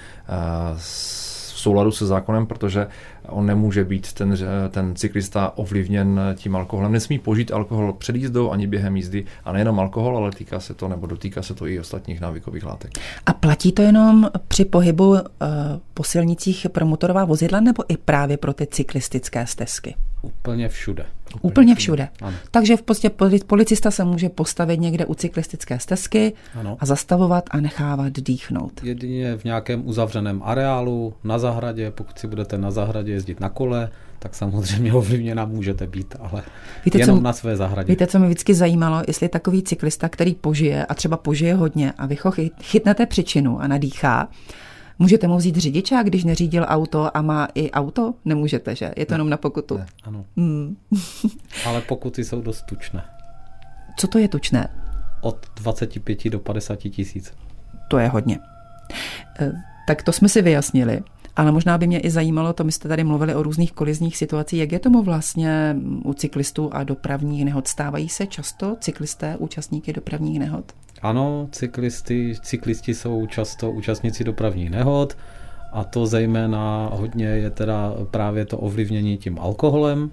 souladu 1.59 1.91
se 1.91 2.05
zákonem, 2.05 2.45
protože 2.45 2.87
on 3.27 3.45
nemůže 3.45 3.83
být 3.83 4.13
ten, 4.13 4.37
ten 4.69 4.95
cyklista 4.95 5.57
ovlivněn 5.57 6.19
tím 6.35 6.55
alkoholem. 6.55 6.91
Nesmí 6.91 7.19
požít 7.19 7.51
alkohol 7.51 7.93
před 7.93 8.15
jízdou 8.15 8.51
ani 8.51 8.67
během 8.67 8.95
jízdy 8.95 9.25
a 9.45 9.51
nejenom 9.51 9.79
alkohol, 9.79 10.17
ale 10.17 10.31
týká 10.31 10.59
se 10.59 10.73
to 10.73 10.87
nebo 10.87 11.07
dotýká 11.07 11.41
se 11.41 11.53
to 11.53 11.67
i 11.67 11.79
ostatních 11.79 12.21
návykových 12.21 12.65
látek. 12.65 12.91
A 13.25 13.33
platí 13.33 13.71
to 13.71 13.81
jenom 13.81 14.29
při 14.47 14.65
pohybu 14.65 15.09
uh, 15.09 15.19
po 15.93 16.03
silnicích 16.03 16.67
pro 16.71 16.85
motorová 16.85 17.25
vozidla 17.25 17.59
nebo 17.59 17.83
i 17.87 17.97
právě 17.97 18.37
pro 18.37 18.53
ty 18.53 18.67
cyklistické 18.67 19.47
stezky? 19.47 19.95
Úplně 20.21 20.69
všude. 20.69 21.05
Úplně, 21.35 21.51
Úplně 21.51 21.75
všude. 21.75 22.09
všude. 22.15 22.33
Takže 22.51 22.77
v 22.77 22.81
podstatě 22.81 23.15
policista 23.47 23.91
se 23.91 24.03
může 24.03 24.29
postavit 24.29 24.79
někde 24.79 25.05
u 25.05 25.13
cyklistické 25.13 25.79
stezky 25.79 26.33
ano. 26.59 26.77
a 26.79 26.85
zastavovat 26.85 27.49
a 27.51 27.57
nechávat 27.61 28.13
dýchnout. 28.13 28.83
Jedině 28.83 29.37
v 29.37 29.43
nějakém 29.43 29.87
uzavřeném 29.87 30.41
areálu, 30.43 31.13
na 31.23 31.39
zahradě, 31.39 31.91
pokud 31.91 32.19
si 32.19 32.27
budete 32.27 32.57
na 32.57 32.71
zahradě 32.71 33.11
jezdit 33.11 33.39
na 33.39 33.49
kole, 33.49 33.89
tak 34.19 34.35
samozřejmě 34.35 34.93
ovlivněna 34.99 35.45
můžete 35.45 35.87
být, 35.87 36.15
ale 36.19 36.43
víte, 36.85 36.99
jenom 36.99 37.17
co, 37.17 37.23
na 37.23 37.33
své 37.33 37.57
zahradě. 37.57 37.87
Víte, 37.93 38.07
co 38.07 38.19
mě 38.19 38.27
vždycky 38.27 38.53
zajímalo, 38.53 39.03
jestli 39.07 39.29
takový 39.29 39.63
cyklista, 39.63 40.09
který 40.09 40.35
požije 40.35 40.85
a 40.85 40.93
třeba 40.93 41.17
požije 41.17 41.55
hodně 41.55 41.93
a 41.97 42.05
vy 42.05 42.17
ho 42.23 42.31
chytnete 42.61 43.05
příčinu 43.05 43.61
a 43.61 43.67
nadýchá, 43.67 44.27
Můžete 44.99 45.27
mu 45.27 45.37
vzít 45.37 45.55
řidičák, 45.55 46.05
když 46.05 46.23
neřídil 46.23 46.65
auto 46.67 47.17
a 47.17 47.21
má 47.21 47.47
i 47.55 47.71
auto? 47.71 48.13
Nemůžete, 48.25 48.75
že? 48.75 48.91
Je 48.97 49.05
to 49.05 49.13
ne. 49.13 49.15
jenom 49.15 49.29
na 49.29 49.37
pokutu. 49.37 49.77
Ne, 49.77 49.85
ano. 50.03 50.25
Hmm. 50.37 50.77
Ale 51.65 51.81
pokuty 51.81 52.23
jsou 52.23 52.41
dost 52.41 52.65
tučné. 52.65 53.03
Co 53.97 54.07
to 54.07 54.17
je 54.17 54.27
tučné? 54.27 54.69
Od 55.21 55.45
25 55.55 56.29
do 56.29 56.39
50 56.39 56.75
tisíc. 56.75 57.33
To 57.87 57.97
je 57.97 58.07
hodně. 58.07 58.39
E, 59.39 59.51
tak 59.87 60.03
to 60.03 60.11
jsme 60.11 60.29
si 60.29 60.41
vyjasnili. 60.41 61.01
Ale 61.35 61.51
možná 61.51 61.77
by 61.77 61.87
mě 61.87 61.99
i 61.99 62.09
zajímalo, 62.09 62.53
to 62.53 62.63
my 62.63 62.71
jste 62.71 62.87
tady 62.87 63.03
mluvili 63.03 63.35
o 63.35 63.43
různých 63.43 63.71
kolizních 63.71 64.17
situacích, 64.17 64.59
jak 64.59 64.71
je 64.71 64.79
tomu 64.79 65.03
vlastně 65.03 65.75
u 66.03 66.13
cyklistů 66.13 66.69
a 66.73 66.83
dopravních 66.83 67.45
nehod? 67.45 67.67
Stávají 67.67 68.09
se 68.09 68.27
často 68.27 68.77
cyklisté 68.79 69.37
účastníky 69.37 69.93
dopravních 69.93 70.39
nehod? 70.39 70.71
Ano, 71.01 71.47
cyklisty, 71.51 72.35
cyklisti 72.41 72.93
jsou 72.93 73.27
často 73.27 73.71
účastníci 73.71 74.23
dopravních 74.23 74.69
nehod 74.69 75.17
a 75.71 75.83
to 75.83 76.05
zejména 76.05 76.89
hodně 76.93 77.25
je 77.25 77.49
teda 77.49 77.93
právě 78.11 78.45
to 78.45 78.57
ovlivnění 78.57 79.17
tím 79.17 79.39
alkoholem 79.39 80.11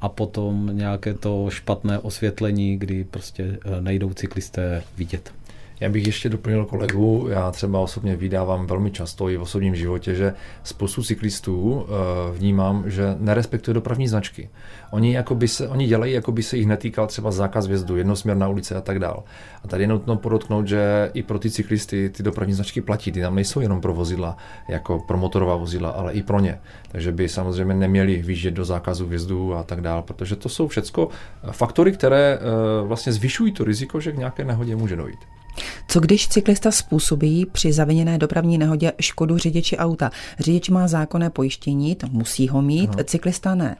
a 0.00 0.08
potom 0.08 0.70
nějaké 0.72 1.14
to 1.14 1.46
špatné 1.50 1.98
osvětlení, 1.98 2.76
kdy 2.78 3.04
prostě 3.04 3.58
eh, 3.64 3.80
nejdou 3.80 4.12
cyklisté 4.12 4.82
vidět. 4.96 5.32
Já 5.80 5.88
bych 5.88 6.06
ještě 6.06 6.28
doplnil 6.28 6.64
kolegu, 6.64 7.26
já 7.30 7.50
třeba 7.50 7.78
osobně 7.78 8.16
vydávám 8.16 8.66
velmi 8.66 8.90
často 8.90 9.28
i 9.28 9.36
v 9.36 9.42
osobním 9.42 9.74
životě, 9.74 10.14
že 10.14 10.34
spoustu 10.62 11.02
cyklistů 11.02 11.86
eh, 11.86 12.38
vnímám, 12.38 12.90
že 12.90 13.16
nerespektuje 13.18 13.74
dopravní 13.74 14.08
značky. 14.08 14.50
Oni, 14.90 15.14
jakoby 15.14 15.48
se, 15.48 15.68
oni 15.68 15.86
dělají, 15.86 16.12
jako 16.12 16.32
by 16.32 16.42
se 16.42 16.56
jich 16.56 16.66
netýkal 16.66 17.06
třeba 17.06 17.30
zákaz 17.30 17.66
vjezdu, 17.66 17.96
jednosměr 17.96 18.36
na 18.36 18.48
ulici 18.48 18.74
a 18.74 18.80
tak 18.80 18.98
dál. 18.98 19.24
A 19.64 19.68
tady 19.68 19.82
je 19.82 19.88
nutno 19.88 20.16
podotknout, 20.16 20.68
že 20.68 21.10
i 21.14 21.22
pro 21.22 21.38
ty 21.38 21.50
cyklisty 21.50 22.10
ty 22.10 22.22
dopravní 22.22 22.54
značky 22.54 22.80
platí. 22.80 23.12
Ty 23.12 23.20
tam 23.20 23.34
nejsou 23.34 23.60
jenom 23.60 23.80
pro 23.80 23.94
vozidla, 23.94 24.36
jako 24.68 24.98
pro 24.98 25.16
motorová 25.16 25.56
vozidla, 25.56 25.90
ale 25.90 26.12
i 26.12 26.22
pro 26.22 26.40
ně. 26.40 26.60
Takže 26.92 27.12
by 27.12 27.28
samozřejmě 27.28 27.74
neměli 27.74 28.22
výjíždět 28.22 28.54
do 28.54 28.64
zákazu 28.64 29.06
vjezdu 29.06 29.54
a 29.54 29.62
tak 29.62 29.80
dál, 29.80 30.02
protože 30.02 30.36
to 30.36 30.48
jsou 30.48 30.68
všechno 30.68 31.08
faktory, 31.50 31.92
které 31.92 32.38
eh, 32.40 32.86
vlastně 32.86 33.12
zvyšují 33.12 33.52
to 33.52 33.64
riziko, 33.64 34.00
že 34.00 34.12
k 34.12 34.16
nějaké 34.16 34.44
nehodě 34.44 34.76
může 34.76 34.96
dojít. 34.96 35.39
Co 35.88 36.00
když 36.00 36.28
cyklista 36.28 36.70
způsobí 36.70 37.46
při 37.46 37.72
zaviněné 37.72 38.18
dopravní 38.18 38.58
nehodě 38.58 38.92
škodu 39.00 39.38
řidiči 39.38 39.76
auta? 39.76 40.10
Řidič 40.38 40.68
má 40.68 40.88
zákonné 40.88 41.30
pojištění, 41.30 41.94
to 41.94 42.06
musí 42.10 42.48
ho 42.48 42.62
mít, 42.62 42.90
Aha. 42.94 43.04
cyklista 43.04 43.54
ne. 43.54 43.76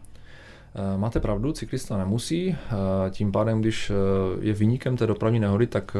Eh, 0.75 0.99
máte 0.99 1.21
pravdu, 1.21 1.53
cyklista 1.53 1.99
nemusí. 1.99 2.49
Eh, 2.51 3.11
tím 3.11 3.33
pádem, 3.33 3.61
když 3.61 3.91
eh, 3.91 3.95
je 4.41 4.53
vyníkem 4.53 4.97
té 4.97 5.07
dopravní 5.07 5.41
nehody, 5.41 5.67
tak 5.67 5.97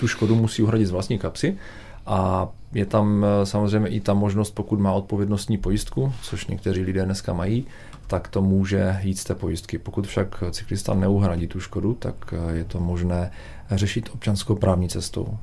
tu 0.00 0.08
škodu 0.08 0.34
musí 0.34 0.62
uhradit 0.62 0.86
z 0.86 0.90
vlastní 0.90 1.18
kapsy. 1.18 1.58
A 2.06 2.48
je 2.74 2.86
tam 2.86 3.26
samozřejmě 3.44 3.88
i 3.88 4.00
ta 4.00 4.14
možnost, 4.14 4.50
pokud 4.50 4.80
má 4.80 4.92
odpovědnostní 4.92 5.58
pojistku, 5.58 6.12
což 6.22 6.46
někteří 6.46 6.82
lidé 6.82 7.04
dneska 7.04 7.32
mají, 7.32 7.66
tak 8.06 8.28
to 8.28 8.42
může 8.42 8.98
jít 9.02 9.18
z 9.18 9.24
té 9.24 9.34
pojistky. 9.34 9.78
Pokud 9.78 10.06
však 10.06 10.44
cyklista 10.50 10.94
neuhradí 10.94 11.46
tu 11.46 11.60
škodu, 11.60 11.94
tak 11.94 12.34
je 12.52 12.64
to 12.64 12.80
možné 12.80 13.30
řešit 13.70 14.10
občanskou 14.14 14.54
právní 14.54 14.88
cestou. 14.88 15.38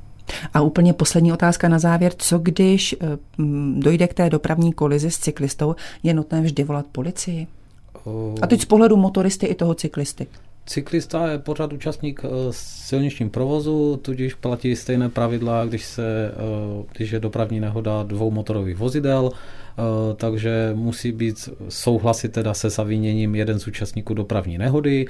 A 0.54 0.60
úplně 0.60 0.92
poslední 0.92 1.32
otázka 1.32 1.68
na 1.68 1.78
závěr. 1.78 2.12
Co 2.18 2.38
když 2.38 2.96
eh, 3.00 3.18
dojde 3.74 4.08
k 4.08 4.14
té 4.14 4.30
dopravní 4.30 4.72
kolizi 4.72 5.10
s 5.10 5.18
cyklistou, 5.18 5.76
je 6.02 6.14
nutné 6.14 6.40
vždy 6.40 6.64
volat 6.64 6.86
policii? 6.92 7.46
A 8.42 8.46
teď 8.46 8.60
z 8.60 8.64
pohledu 8.64 8.96
motoristy 8.96 9.46
i 9.46 9.54
toho 9.54 9.74
cyklisty. 9.74 10.26
Cyklista 10.66 11.30
je 11.30 11.38
pořád 11.38 11.72
účastník 11.72 12.20
eh, 12.24 12.28
silničním 12.50 13.30
provozu, 13.30 13.96
tudíž 13.96 14.34
platí 14.34 14.76
stejné 14.76 15.08
pravidla, 15.08 15.64
když, 15.64 15.84
se, 15.84 16.32
eh, 16.32 16.84
když 16.96 17.10
je 17.10 17.20
dopravní 17.20 17.60
nehoda 17.60 18.02
dvou 18.02 18.30
motorových 18.30 18.76
vozidel, 18.76 19.30
eh, 19.32 19.82
takže 20.16 20.70
musí 20.74 21.12
být 21.12 21.48
souhlasy 21.68 22.28
teda 22.28 22.54
se 22.54 22.70
zaviněním 22.70 23.34
jeden 23.34 23.58
z 23.58 23.66
účastníků 23.66 24.14
dopravní 24.14 24.58
nehody, 24.58 25.06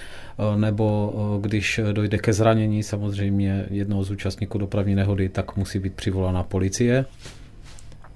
nebo 0.57 1.13
když 1.41 1.81
dojde 1.93 2.19
ke 2.19 2.33
zranění 2.33 2.83
samozřejmě 2.83 3.67
jednoho 3.71 4.05
z 4.05 4.11
účastníků 4.11 4.59
dopravní 4.59 4.95
nehody, 4.95 5.29
tak 5.29 5.57
musí 5.57 5.79
být 5.79 5.95
přivolána 5.95 6.43
policie. 6.43 7.05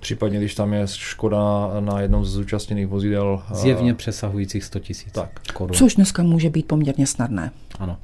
Případně, 0.05 0.39
když 0.39 0.55
tam 0.55 0.73
je 0.73 0.87
škoda 0.87 1.71
na 1.81 2.01
jednom 2.01 2.25
z 2.25 2.29
zúčastněných 2.29 2.87
vozidel. 2.87 3.43
Zjevně 3.53 3.95
přesahujících 3.95 4.65
100 4.65 4.79
tisíc 4.79 5.15
korun. 5.55 5.77
Což 5.77 5.95
dneska 5.95 6.23
může 6.23 6.51
být 6.51 6.67
poměrně 6.67 7.07
snadné. 7.07 7.51
Ano. 7.79 7.99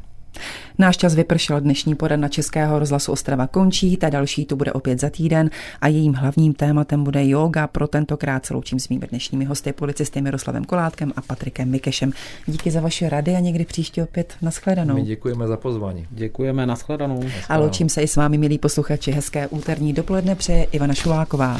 Náš 0.78 0.96
čas 0.96 1.14
vypršel, 1.14 1.60
dnešní 1.60 1.94
pořad 1.94 2.16
na 2.16 2.28
Českého 2.28 2.78
rozhlasu 2.78 3.12
Ostrava 3.12 3.46
končí, 3.46 3.96
ta 3.96 4.10
další 4.10 4.44
tu 4.46 4.56
bude 4.56 4.72
opět 4.72 5.00
za 5.00 5.10
týden 5.10 5.50
a 5.80 5.88
jejím 5.88 6.14
hlavním 6.14 6.54
tématem 6.54 7.04
bude 7.04 7.28
yoga. 7.28 7.66
Pro 7.66 7.88
tentokrát 7.88 8.46
se 8.46 8.54
loučím 8.54 8.80
s 8.80 8.88
mými 8.88 9.06
dnešními 9.06 9.44
hosty, 9.44 9.72
policisty 9.72 10.20
Miroslavem 10.20 10.64
Kolátkem 10.64 11.12
a 11.16 11.20
Patrikem 11.20 11.70
Mikešem. 11.70 12.12
Díky 12.46 12.70
za 12.70 12.80
vaše 12.80 13.08
rady 13.08 13.36
a 13.36 13.40
někdy 13.40 13.64
příště 13.64 14.02
opět 14.02 14.34
nashledanou. 14.42 14.94
My 14.94 15.02
děkujeme 15.02 15.46
za 15.46 15.56
pozvání. 15.56 16.06
Děkujeme, 16.10 16.66
nashledanou. 16.66 17.24
A 17.48 17.56
loučím 17.56 17.88
se 17.88 18.02
i 18.02 18.08
s 18.08 18.16
vámi, 18.16 18.38
milí 18.38 18.58
posluchači. 18.58 19.12
Hezké 19.12 19.46
úterní 19.46 19.92
dopoledne 19.92 20.34
přeje 20.34 20.64
Ivana 20.64 20.94
Šuláková. 20.94 21.58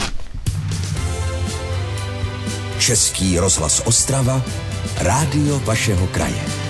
Český 2.78 3.38
rozhlas 3.38 3.82
Ostrava, 3.86 4.42
rádio 5.00 5.58
vašeho 5.58 6.06
kraje. 6.06 6.69